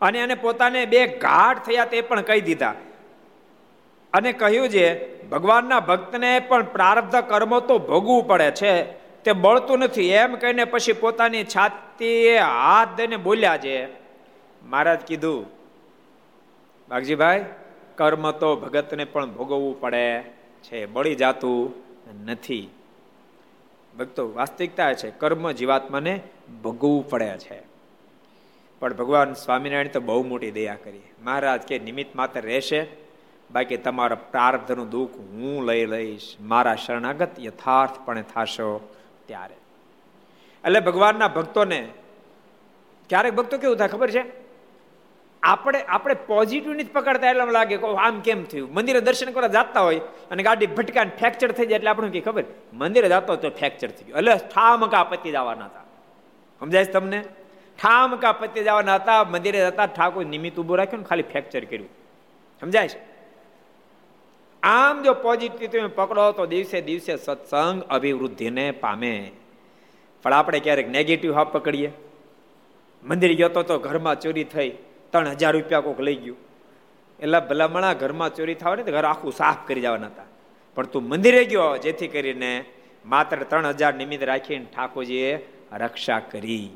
[0.00, 2.74] અને એને પોતાને બે ઘાટ થયા તે પણ કહી દીધા.
[4.12, 8.82] અને કહ્યું છે, ભગવાનના ભક્તને પણ પ્રારબ્ધ કર્મો તો ભોગવું પડે છે,
[9.24, 10.08] તે બળતું નથી.
[10.08, 13.86] એમ કહીને પછી પોતાની છાતીએ હાથ દઈને બોલ્યા છે,
[14.62, 15.46] મહારાજ કીધું,
[16.88, 17.44] બાગજીભાઈ,
[17.94, 20.22] કર્મ તો ભગતને પણ ભોગવવું પડે
[20.62, 21.74] છે, બળી જાતું
[22.26, 22.68] નથી.
[23.98, 26.20] ભક્તો, વાસ્તવિકતા છે, કર્મ જીવાત્માને
[26.62, 27.62] ભોગવવું પડે છે.
[28.78, 31.00] પણ ભગવાન સ્વામિનારાયણ તો બહુ મોટી દયા કરી.
[31.22, 33.09] મહારાજ કે નિમિત્ત માત્ર રહેશે
[33.52, 36.36] બાકી તમારા પ્રાર્થનું દુઃખ હું લઈ લઈશ.
[36.40, 38.94] મારા શરણાગત યથાર્થપણે થશો
[39.26, 39.54] ત્યારે.
[40.64, 41.88] એટલે ભગવાનના ભક્તોને,
[43.08, 44.24] ક્યારેક ભક્તો કેવું થાય ખબર છે?
[45.42, 48.74] આપણે આપણે પોઝિટિવ નથી પકડતા એટલે લાગે કે આમ કેમ થયું?
[48.74, 52.44] મંદિરે દર્શન કરવા જતા હોય અને ગાડી ભટકાને ફ્રેક્ચર થઈ જાય એટલે આપણને કે ખબર?
[52.72, 54.18] મંદિરે જતો તો ફ્રેક્ચર થઈ ગયું.
[54.18, 55.84] એટલે ઠામકા પતી જવાના હતા.
[56.60, 57.24] સમજાય તમને?
[57.82, 61.88] ઠામકા પતી જવાના હતા, મંદિરે જતા ઠાકોર નિમિત્ત ઉભું રાખ્યું ને ખાલી ફ્રેક્ચર કર્યું.
[62.60, 63.09] સમજાય છે?
[64.62, 69.32] આમ જો પોઝિટિવ તમે પકડો તો દિવસે દિવસે સત્સંગ અભિવૃદ્ધિને પામે.
[70.22, 71.92] પણ આપણે ક્યારેક નેગેટિવ હા પકડીએ.
[73.04, 74.70] મંદિર ગયો તો ઘરમાં ચોરી થઈ.
[75.10, 76.36] ત્રણ હજાર રૂપિયા કોઈક લઈ ગયું.
[77.20, 80.24] એટલે ભલામણા ઘરમાં ચોરી થવા ને ઘર આખું સાફ કરી જવાના હતા.
[80.74, 82.64] પણ તું મંદિરે ગયો, જેથી કરીને
[83.06, 86.70] માત્ર ત્રણ હજાર નિમિત્ત રાખીને ઠાકોરજીએ રક્ષા કરી.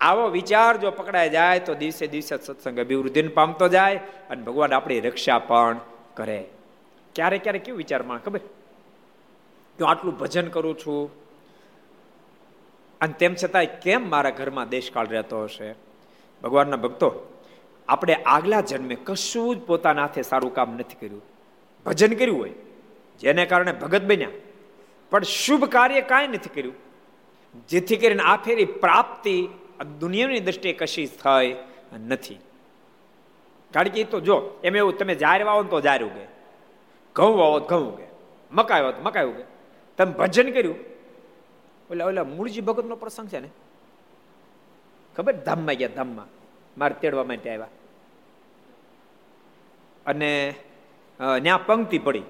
[0.00, 3.96] આવો વિચાર જો પકડાઈ જાય તો દિવસે દિવસે સત્સંગ અભિવૃદ્ધિને પામતો જાય
[4.30, 5.76] અને ભગવાન આપણી રક્ષા પણ
[6.14, 6.44] કરે.
[7.18, 8.40] ક્યારેક ક્યારેક કેવું વિચારમાં, ખબર?
[9.78, 11.02] હું આટલું ભજન કરું છું,
[13.00, 15.74] અને તેમ છતાંય કેમ મારા ઘરમાં દેશકાળ રહેતો હશે?
[16.42, 17.08] ભગવાનના ભક્તો,
[17.88, 21.22] આપણે આગલા જન્મે કશું જ પોતાના હાથે સારું કામ નથી કર્યું.
[21.86, 22.54] ભજન કર્યું હોય,
[23.20, 24.34] જેને કારણે ભગત બન્યા,
[25.10, 26.76] પણ શુભ કાર્ય કાંઈ નથી કર્યું.
[27.68, 29.36] જેથી કરીને આ ફેરી પ્રાપ્તિ
[30.00, 31.56] દુનિયાની દ્રષ્ટિએ કશી થઈ
[32.08, 32.40] નથી.
[33.74, 36.37] કારણ કે તો જો, એમ એવું તમે જાહેર વાવો તો જાહેર ઉગે.
[37.18, 38.06] ઘઉં વાવો, ઘઉં ઉગે.
[38.52, 39.44] મકાઈ વાવો મકાઈ ઉગે.
[39.96, 40.76] તમે ભજન કર્યું?
[41.90, 43.48] ઓલા ઓલા મૂળજી ભગતનો પ્રસંગ છે ને?
[45.16, 45.32] ખબર?
[45.32, 46.26] ધામમાં ગયા, ધામમાં.
[46.78, 47.66] મારે તેડવા માટે આવ્યા.
[50.06, 50.54] અને
[51.42, 52.22] ત્યાં પંક્તિ પડી.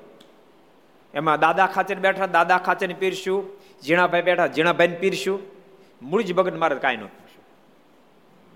[1.14, 3.39] એમાં દાદા ખાચર બેઠા, દાદા ખાચર પીરશું,
[3.82, 5.39] ઝીણાભાઈ બેઠા ઝીણાભાઈ પીરશું.
[6.03, 7.45] મૂળજી ભગત મારે કાંઈ ન પીરશું.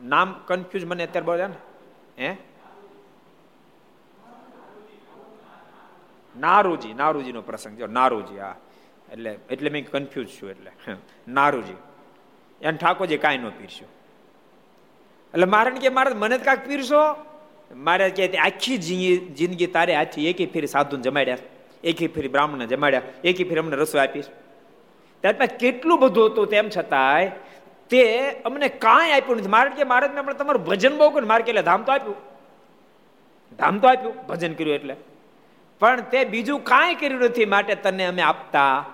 [0.08, 1.58] નામ કન્ફ્યુઝ મને અત્યારે બોલે ને?
[2.18, 2.36] હે?
[6.36, 8.56] નારુજી નારુજી નો પ્રસંગ જો નારુજી હા.
[9.12, 10.70] એટલે એટલે મેં કન્ફ્યુઝ છું એટલે.
[11.28, 11.76] નારુજી.
[12.60, 13.88] એને ઠાકોરજી કાંઈ ન પીરશું
[15.34, 17.02] એટલે મારે કે મારે મને જ કાંઈક પીરશો
[17.74, 21.38] મારે કે આખી જિંદગી તારે હાથી એકી ફેરી સાધુને જમાડ્યા.
[21.84, 23.02] એકી ફેરી બ્રાહ્મણને જમાડ્યા.
[23.24, 24.24] એકી ફેરી અમને રસોઈ આપીશ
[25.20, 27.30] ત્યારબાદ કેટલું બધું હતું તેમ છતાંય
[27.90, 29.48] તે અમને કાંઈ આપ્યું નથી.
[29.48, 31.28] મારે કે આપણે તમારું ભજન બહુ કર્યું.
[31.28, 32.16] મારે કે ધામ તો આપ્યું.
[33.56, 34.96] ધામ તો આપ્યું ભજન કર્યું એટલે.
[35.82, 38.84] પણ તે બીજું કાંઈ કર્યું નથી, માટે તને અમે આપતા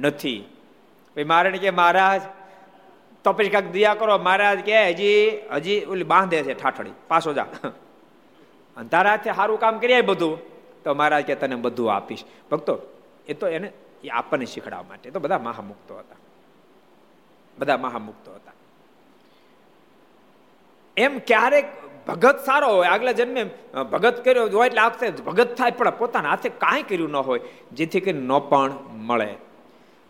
[0.00, 0.40] નથી.
[1.16, 2.22] ભાઈ, મારે કે મહારાજ,
[3.24, 4.18] તો કાંક દયા કરો.
[4.18, 7.42] મહારાજ કે, હજી હજી ઓલી બાંધે છે ઠાઠડી પાછો જા.
[8.76, 10.38] અને તારા હાથે સારું કામ કરીએ બધું.
[10.82, 12.24] તો મહારાજ કે, તને બધું આપીશ.
[12.50, 12.78] ભક્તો,
[13.28, 13.72] એ તો એને,
[14.04, 16.16] એ આપણને શીખડાવવા માટે તો બધા મહામુક્તો હતા.
[17.58, 18.52] બધા મહામુક્તો હતા.
[20.96, 23.42] એમ ક્યારેક ભગત સારો હોય, આગલા જન્મે
[23.92, 27.40] ભગત કર્યો હોય એટલે આખતે ભગત થાય, પણ પોતાના હાથે કાંઈ કર્યું ન હોય,
[27.72, 28.72] જેથી કરી ન પણ
[29.08, 29.30] મળે.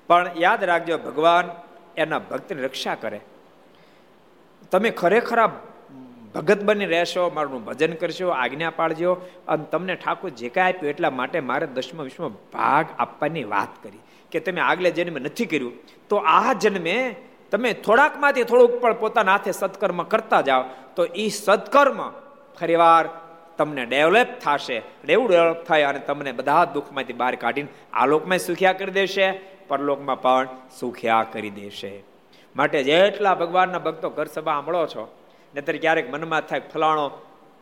[0.09, 1.47] પણ યાદ રાખજો, ભગવાન
[1.97, 3.21] એના ભક્તની રક્ષા કરે.
[4.73, 5.41] તમે ખરેખર
[6.35, 9.11] ભગત બની રહેશો, મારું ભજન કરશો, આજ્ઞા પાડજો
[9.49, 14.03] અને તમને ઠાકોર જે કાંઈ આપ્યું એટલા માટે મારે દસમા વિશ્વમાં ભાગ આપવાની વાત કરી,
[14.33, 15.75] કે તમે આગલે જન્મે નથી કર્યું,
[16.09, 16.97] તો આ જન્મે
[17.55, 20.63] તમે થોડાકમાંથી થોડુંક પણ પોતાના હાથે સત્કર્મ કરતા જાઓ,
[20.97, 22.01] તો એ સત્કર્મ
[22.59, 23.05] ફરીવાર
[23.59, 24.79] તમને ડેવલપ થશે.
[25.09, 29.27] એવું ડેવલપ થાય અને તમને બધા દુઃખમાંથી બહાર કાઢીને આ લોકમાં સુખ્યા કરી દેશે,
[29.69, 30.49] પરલોકમાં પણ
[30.81, 31.93] સુખ્યા કરી દેશે.
[32.57, 35.05] માટે જેટલા ભગવાનના ભક્તો ઘર સભા સાંભળો છો,
[35.55, 37.07] નહીતર ક્યારેક મનમાં થાય ફલાણો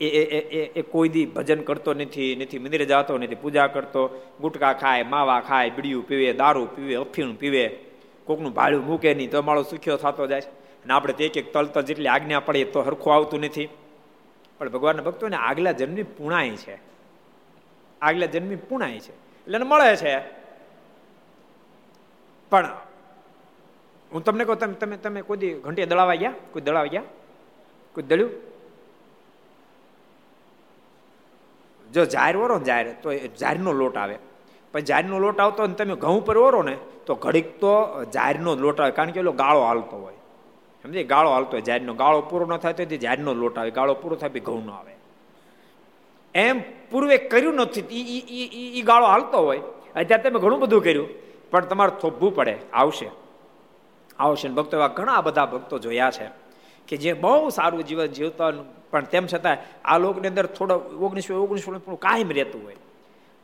[0.00, 4.02] એ એ એ કોઈ દી ભજન કરતો નથી નથી મંદિરે જતો, નથી પૂજા કરતો,
[4.40, 7.64] ગુટકા ખાય, માવા ખાય, બીડિયું પીવે, દારૂ પીવે, અફીણ પીવે
[8.24, 11.66] કોકનું ભાડું મૂકે નહીં તો મારો સુખ્યો થતો જાય અને આપણે તે એક એક તલ
[11.66, 13.68] તલ જેટલી આજ્ઞા પડે તો હરખું આવતું નથી.
[14.58, 16.78] પણ ભગવાનના ભક્તોને આગલા જન્મની પુણાઈ છે.
[18.02, 19.12] આગલા જન્મની પુણાઈ છે.
[19.12, 20.20] એટલે મળે છે.
[22.50, 22.76] પણ
[24.12, 26.34] હું તમને કહું, તમે તમે તમે કોઈ ઘંટી દળાવા ગયા?
[26.52, 27.02] કોઈ દળાવા ગયા?
[27.94, 28.30] કોઈ દળ્યું?
[31.92, 34.18] જો જાહેર વરો જાહેર, તો જાહેરનો લોટ આવે.
[34.72, 38.80] પછી જાહેરનો લોટ આવતો ને તમે ઘઉં પર ઓરો ને, તો ઘડીક તો જાહેરનો લોટ
[38.80, 38.90] આવે.
[38.90, 40.14] કારણ કે એલો ગાળો હાલતો હોય.
[40.82, 41.60] સમજી ગાળો હાલતો હોય.
[41.60, 43.70] જાહેરનો ગાળો પૂરો ન થાય તો જાહેરનો લોટ આવે.
[43.70, 44.92] ગાળો પૂરો થાય ઘઉં નો આવે.
[46.34, 46.60] એમ
[46.90, 47.80] પૂર્વે કર્યું નથી.
[48.78, 49.58] એ ગાળો હાલતો હોય.
[49.96, 51.08] અત્યારે તમે ઘણું બધું કર્યું,
[51.50, 52.58] પણ તમારે થોભવું પડે.
[52.72, 53.10] આવશે.
[54.18, 54.48] આવશે.
[54.48, 56.28] ભક્તો એવા ઘણા બધા ભક્તો જોયા છે
[56.88, 58.50] કે જે બહુ સારું જીવન જીવતા
[58.90, 62.76] પણ તેમ છતાં આ લોકની અંદર થોડો ઓગણીસો ઓગણીસો કાયમ રહેતું હોય.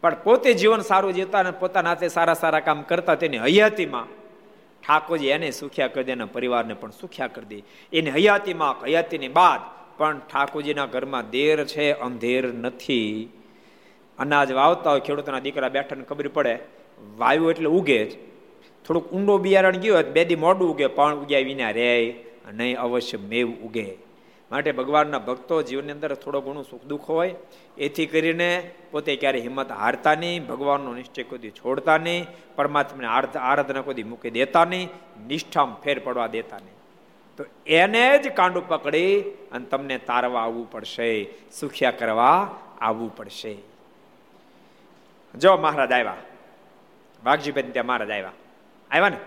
[0.02, 4.06] પણ પોતે જીવન સારું જીવતા અને પોતાના હાથે સારા સારા કામ કરતા તેની હયાતીમાં
[4.82, 7.62] ઠાકોરજી એને સુખ્યા કરી દે એના પરિવારને પણ સુખ્યા કરી દે.
[7.92, 9.60] એની હયાતીમાં, હયાતીની બાદ
[9.98, 13.28] પણ ઠાકોરજીના ઘરમાં દેર છે, અંધેર નથી.
[14.18, 16.58] અનાજ વાવતા હોય, ખેડૂતોના દીકરા બેઠાને ખબર પડે
[17.18, 18.12] વાયુ એટલે ઉગે જ.
[18.86, 22.14] થોડુંક ઊંડો બિયારણ ગયો બે દી મોડું ઉગે, પણ ઉગ્યા વિના રે
[22.52, 24.07] નહીં, અવશ્ય મેવ ઉગે.
[24.52, 27.34] માટે ભગવાનના ભક્તો જીવનની અંદર થોડો ઘણું સુખ દુઃખ હોય,
[27.78, 32.26] એથી કરીને પોતે ક્યારે હિંમત હારતા નહીં, ભગવાનનો નિશ્ચય કોઈ છોડતા નહીં,
[32.56, 34.88] પરમાત્માને આરાધના કોઈ મૂકી દેતા નહીં,
[35.26, 36.76] નિષ્ઠામ ફેર પડવા દેતા નહીં.
[37.36, 39.22] તો એને જ કાંડું પકડી
[39.52, 41.08] અને તમને તારવા આવવું પડશે,
[41.60, 43.56] સુખ્યા કરવા આવવું પડશે.
[45.34, 46.16] જો મહારાજ આવ્યા
[47.24, 48.36] વાઘજીભાઈ ત્યાં મહારાજ આવ્યા.
[48.90, 49.20] આવ્યા ને?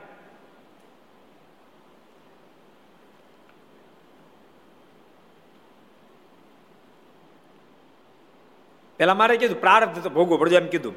[9.02, 10.96] પેલા મારે કીધું, પ્રારબ્ધ તો ભોગવું પડજો એમ કીધું.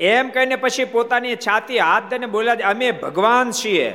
[0.00, 3.90] એમ કહીને પછી પોતાની છાતી હાથ દઈને બોલ્યા, અમે ભગવાન છીએ.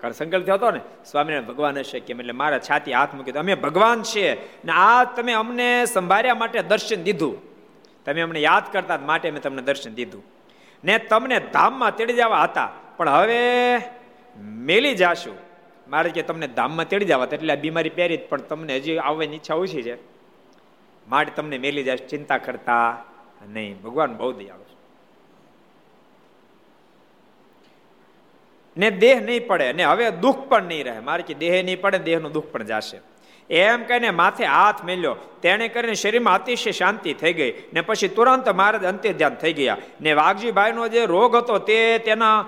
[0.00, 2.20] કારણ સંકલ્પ થયો હતો ને, સ્વામિનારાયણ, ભગવાન હશે કેમ?
[2.20, 4.32] એટલે મારા છાતી હાથ મૂકી અમે ભગવાન છીએ.
[4.64, 7.42] ને આ તમે અમને સંભાળ્યા માટે દર્શન દીધું.
[8.04, 10.24] તમે અમને યાદ કરતા માટે મેં તમને દર્શન દીધું.
[10.84, 12.72] ને તમને ધામમાં તેડી જવા હતા.
[12.96, 13.78] પણ હવે
[14.38, 15.34] મેલી જાશું.
[15.88, 19.54] મારે કે, તમને ધામમાં તેડી જવા એટલે આ બીમારી પહેરી પણ તમને હજી આવવાની ઈચ્છા
[19.54, 20.15] ઓછી છે.
[21.08, 23.04] માટે તમને મેલી જાય ચિંતા કરતા
[23.48, 23.82] નહીં.
[23.82, 24.76] ભગવાન બહુ દયાળુ છે.
[28.76, 30.98] ને દેહ નહીં પડે ને હવે દુઃખ પણ નહીં રહે.
[30.98, 33.00] મારે કે દેહ નહીં પડે, દેહનું દુઃખ પણ જશે.
[33.50, 35.16] એમ કહીને માથે હાથ મેલ્યો.
[35.42, 39.76] તેણે કરીને શરીરમાં અતિશય શાંતિ થઈ ગઈ ને પછી તુરંત મહારાજ અંત્ય ધ્યાન થઈ ગયા.
[40.00, 42.46] ને વાઘજીભાઈનો જે રોગ હતો તે તેના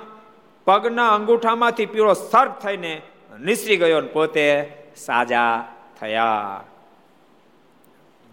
[0.65, 3.03] પગના અંગૂઠામાંથી પીળો સર્પ થઈને
[3.41, 5.69] નિસરી ગયો ને પોતે સાજા
[6.01, 6.65] થયા.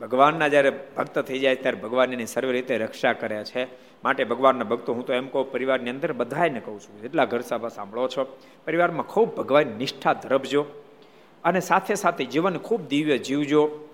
[0.05, 3.65] ભગવાનના જ્યારે ભક્ત થઈ જાય ત્યારે ભગવાન એની સર્વ રીતે રક્ષા કરે છે.
[4.03, 7.67] માટે ભગવાનના ભક્તો હું તો એમ કહું, પરિવારની અંદર બધાને કહું છું, જેટલા ઘર સભા
[7.67, 10.65] સાંભળો છો, પરિવારમાં ખૂબ ભગવાન નિષ્ઠા ધરપજો
[11.43, 13.89] અને સાથે સાથે જીવન ખૂબ દિવ્ય જીવજો.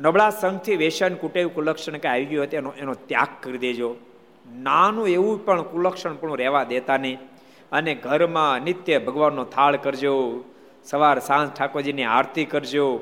[0.00, 3.96] નબળા સંઘથી વેસન કુટેવ, કુલક્ષણ કે આવી ગયું હતું એનો એનો ત્યાગ કરી દેજો.
[4.54, 7.18] નાનું એવું પણ કુલક્ષણ પણ રહેવા દેતા નહીં.
[7.72, 10.44] અને ઘરમાં નિત્ય ભગવાનનો થાળ કરજો.
[10.84, 13.00] સવાર સાંજ ઠાકોરજીની આરતી કરજો.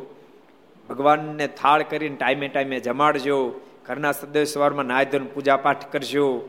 [0.89, 6.49] ભગવાનને થાળ કરીને ટાઈમે ટાઈમે જમાડજો, ઘરના સદસ્યવારમાં નાય નાય પૂજા પાઠ કરજો.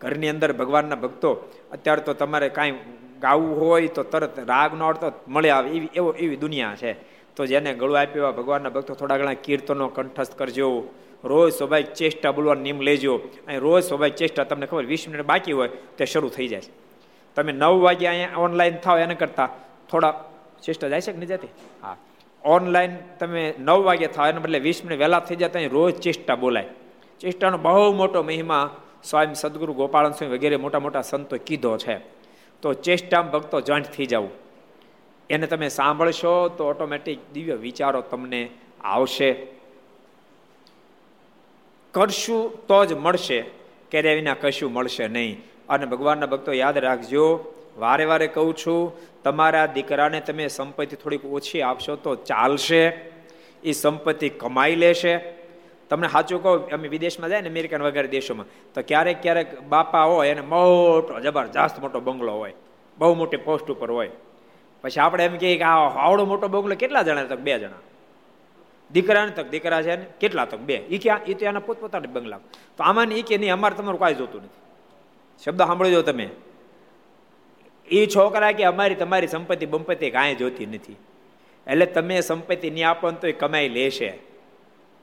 [0.00, 1.34] ઘરની અંદર ભગવાનના ભક્તો,
[1.72, 2.78] અત્યારે તો તમારે કાંઈ
[3.20, 5.70] ગાવું હોય તો તરત રાગ નો આવડતો મળે આવે.
[5.70, 6.92] એવી, એવો, એવી દુનિયા છે.
[7.36, 10.88] તો જેને ગળું આપ્યું ભગવાનના ભક્તો થોડા ઘણા કીર્તનો, કંઠસ્થ કરજો.
[11.24, 13.20] રોજ સ્વાભાવિક ચેષ્ટા બોલવાનો નિયમ લેજો.
[13.46, 16.62] અહીં રોજ સ્વાભાવિક ચેષ્ટા તમને ખબર, વીસ મિનિટ બાકી હોય તે શરૂ થઈ જાય.
[17.34, 19.48] તમે નવ વાગે અહીંયા ઓનલાઈન થાવ એને કરતાં
[19.88, 20.24] થોડા
[20.62, 21.48] ચેષ્ટા જાય છે કે નહીં જતી?
[21.82, 21.96] હા.
[22.46, 26.66] ઓનલાઈન તમે નવ વાગે થાવ એના બદલે વીસ મિનિટ વહેલા થઈ જતા રોજ ચેષ્ટા બોલાય.
[27.20, 31.98] ચેષ્ટાનો બહુ મોટો મહિમા સ્વામી સદગુરુ ગોપાલ સ્વામી વગેરે મોટા મોટા સંતો કીધો છે.
[32.62, 34.30] તો ચેષ્ટામાં ભક્તો જોઈન્ટ થઈ જવું
[35.30, 38.48] એને તમે સાંભળશો તો ઓટોમેટિક દિવ્ય વિચારો તમને
[38.84, 39.32] આવશે.
[41.92, 43.40] કરશું તો જ મળશે.
[43.90, 45.42] ક્યારે વિના કશું મળશે નહીં.
[45.68, 51.62] અને ભગવાનના ભક્તો યાદ રાખજો વારે વારે કહું છું, તમારા દીકરાને તમે સંપત્તિ થોડીક ઓછી
[51.62, 52.88] આપશો તો ચાલશે,
[53.64, 55.18] એ સંપત્તિ કમાઈ લેશે.
[55.90, 60.28] તમને સાચું કહો, અમે વિદેશમાં જાય ને અમેરિકન વગેરે દેશોમાં, તો ક્યારેક ક્યારેક બાપા હોય,
[60.28, 62.52] એને મોટો, જબરજસ્ત મોટો બંગલો હોય,
[62.98, 64.10] બહુ મોટી પોસ્ટ ઉપર હોય.
[64.82, 67.38] પછી આપણે એમ કહીએ કે આ આવડો મોટો બંગલો કેટલા જણા તક?
[67.38, 67.82] બે જણા.
[68.92, 69.48] દીકરાને તક?
[69.50, 70.06] દીકરા છે ને?
[70.20, 70.58] કેટલા તક?
[70.58, 70.74] બે.
[70.74, 72.38] એ ક્યાં એ તો એના પોતપોતાના બંગલા.
[72.76, 74.62] તો આમાં એ કે નહીં, અમારે તમારું કાંઈ જોતું નથી.
[75.44, 76.28] શબ્દ સાંભળજો તમે?
[77.90, 80.96] એ છોકરા કે અમારી તમારી સંપત્તિ બંપત્તિ કાંઈ જોતી નથી.
[81.66, 84.18] એટલે તમે સંપત્તિ નહીં આપો તો એ કમાઈ લેશે.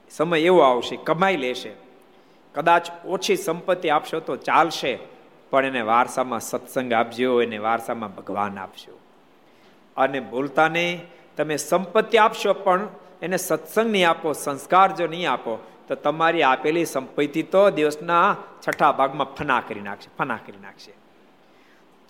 [0.09, 1.71] સમય એવો આવશે, કમાઈ લેશે.
[2.55, 4.99] કદાચ ઓછી સંપત્તિ આપશો તો ચાલશે,
[5.51, 8.99] પણ એને વારસામાં સત્સંગ આપજો, એને વારસામાં ભગવાન આપશો
[9.97, 11.01] અને ભૂલતા નહીં,
[11.38, 12.88] તમે સંપત્તિ આપશો પણ
[13.21, 18.91] એને સત્સંગ નહીં આપો, સંસ્કાર જો નહીં આપો, તો તમારી આપેલી સંપત્તિ તો દિવસના છઠ્ઠા
[18.91, 20.91] ભાગમાં ફના કરી નાખશે, ફના કરી નાખશે.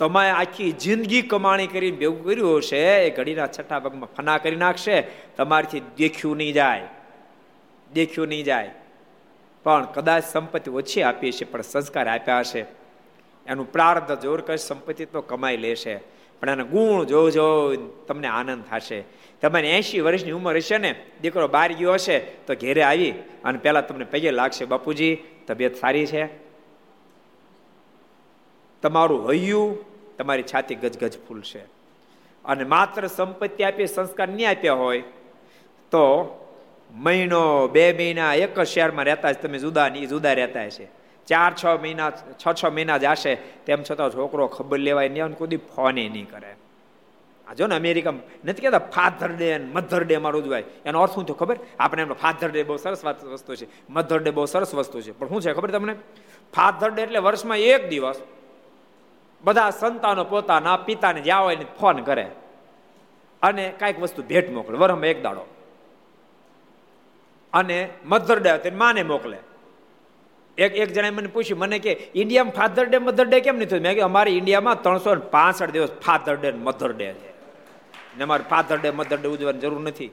[0.04, 5.02] તમારે આખી જિંદગી કમાણી કરીને ભેગું કર્યું હશે, એ ઘડીના છઠ્ઠા ભાગમાં ફના કરી નાખશે,
[5.38, 6.82] તમારીથી દેખ્યું નહીં જાય.
[7.94, 8.72] દેખ્યું નહીં જાય.
[9.64, 12.66] પણ કદાચ સંપત્તિ ઓછી આપી છે પણ સંસ્કાર આપ્યા હશે.
[13.48, 15.96] એનું પ્રાર્થ જોર કરશે સંપત્તિ તો કમાઈ લેશે.
[16.40, 17.76] પણ એના ગુણ જો જો
[18.08, 19.04] તમને આનંદ થશે.
[19.42, 23.12] તમારે એસી વર્ષની ઉંમર હશે ને, દીકરો બહાર ગયો હશે, તો ઘેરે આવી
[23.44, 26.44] અને પહેલાં તમને પગે લાગશે, બાપુજી, તબિયત સારી છે?
[28.82, 31.60] તમારું હૈયું તમારી છાતી ગજગજ ફૂલશે.
[32.46, 35.02] અને માત્ર સંપત્તિ આપી, સંસ્કાર નહીં આપ્યા હોય,
[35.92, 36.04] તો
[36.94, 40.86] મહિનો, બે મહિના એક જ શહેરમાં રહેતા તમે જુદા નહીં જુદા રહેતા છે
[41.28, 46.10] ચાર, છ મહિના, છ છ મહિના જશે તેમ છતાં છોકરો ખબર લેવાય નહીં કોઈ ફોને
[46.10, 46.56] નહીં કરે.
[47.48, 48.14] આ જો ને અમેરિકા
[48.46, 51.58] નથી કહેતા ફાધર ડે મધર ડે માં ઉજવાય એનો અર્થ શું થયો ખબર?
[51.80, 53.68] આપણે એમનો ફાધર ડે બહુ સરસ વસ્તુ છે.
[53.90, 55.12] મધર ડે બહુ સરસ વસ્તુ છે.
[55.12, 55.94] પણ શું છે ખબર તમને?
[56.56, 58.22] ફાધર ડે એટલે વર્ષમાં એક દિવસ
[59.44, 62.32] બધા સંતાનો પોતાના પિતાને જ્યાં હોય ને ફોન કરે.
[63.42, 64.78] અને કાંઈક વસ્તુ ભેટ મોકલે.
[64.78, 65.42] વરમ એક દાડો.
[67.54, 69.38] અને મધર ડે તેને માને મોકલે.
[70.58, 73.84] એક એક જણાએ મને પૂછ્યું, મને કે ઇન્ડિયામાં ફાધર ડે મધર ડે કેમ નહીં થયું
[73.84, 77.30] મેં કે અમારે ઇન્ડિયામાં ત્રણસો પાસઠ દિવસ ફાધર ડે મધર ડે છે.
[78.18, 80.12] ને અમારે ફાધર ડે મધર ડે ઉજવવાની જરૂર નથી.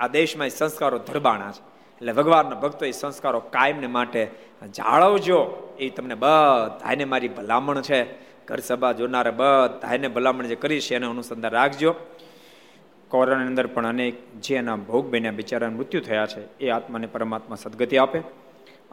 [0.00, 1.71] આ દેશમાં સંસ્કારો ધરબાણા છે.
[2.02, 4.30] એટલે ભગવાનના ભક્તો એ સંસ્કારો કાયમને માટે
[4.76, 5.38] જાળવજો.
[5.78, 8.06] એ તમને બધાને મારી ભલામણ છે.
[8.46, 11.94] ઘર સભા જોનારે બધાને ભલામણ જે કરી છે એને અનુસંધાન રાખજો.
[13.08, 17.56] કોરોનાની અંદર પણ અનેક જે એના ભોગ બન્યા, બિચારાના મૃત્યુ થયા છે, એ આત્માને પરમાત્મા
[17.56, 18.18] સદગતિ આપે.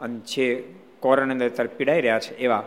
[0.00, 2.62] અને જે કોરોનાની અંદર પીડાઈ રહ્યા છે એવા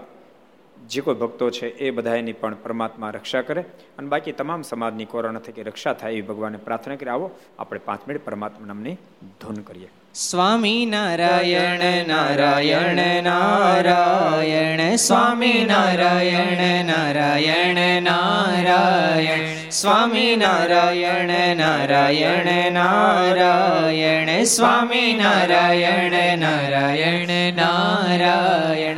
[0.88, 3.61] જે કોઈ ભક્તો છે એ બધાની પણ પરમાત્મા રક્ષા કરે
[3.97, 7.09] અને બાકી તમામ સમાજની કોરોના થકી રક્ષા થાય એવી ભગવાનને પ્રાર્થના કરી.
[7.09, 8.93] આવો આપણે પાંચ મિનિટ પરમાત્મા નામની
[9.41, 9.89] ધૂન કરીએ.
[10.13, 27.53] સ્વામી નારાયણ નારાયણ નારાયણ, સ્વામી નારાયણ નારાયણ નારાયણ, સ્વામી નારાયણ નારાયણ નારાયણ, સ્વામી નારાયણ નારાયણ
[27.53, 28.97] નારાયણ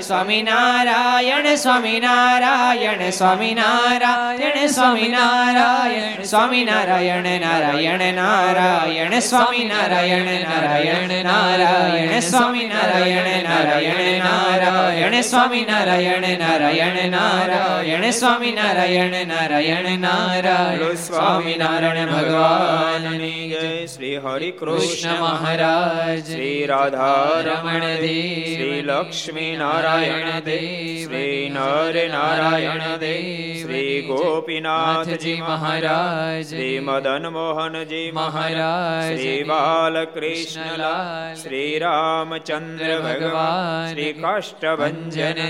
[0.00, 16.26] સ્વામિનારાયણ સ્વામિનારાયણ સ્વામિનારાયણ સ્વામિનારાયણ સ્વામિનારાયણ સ્વામિનારાયણ નારાયણ નારાયણ સ્વામિનારાયણ નારાયણ નારાયણ સ્વામિનારાયણ નારાયણ નારાયણ સ્વામિનારાયણ
[16.38, 27.84] નારાયણ નારાયણ સ્વામિનારાયણ નારાયણ નારાયણ સ્વામિનારાયણ ભગવાનની જય શ્રી હરિ કૃષ્ણ મહારાજ શ્રી રાધા રમણ
[27.96, 38.08] શ્રી લક્ષ્મી લક્ષ્મી નારાયણ દેવ શ્રી નર નારાયણ દેવ શ્રી ગોપીનાથજી મહારાજ શ્રી મદન મોહનજી
[38.12, 40.90] મહારાજ શ્રી બાલકૃષ્ણલા
[41.36, 45.00] શ્રી રામચંદ્ર ભગવાન શ્રી કાષ્ટભન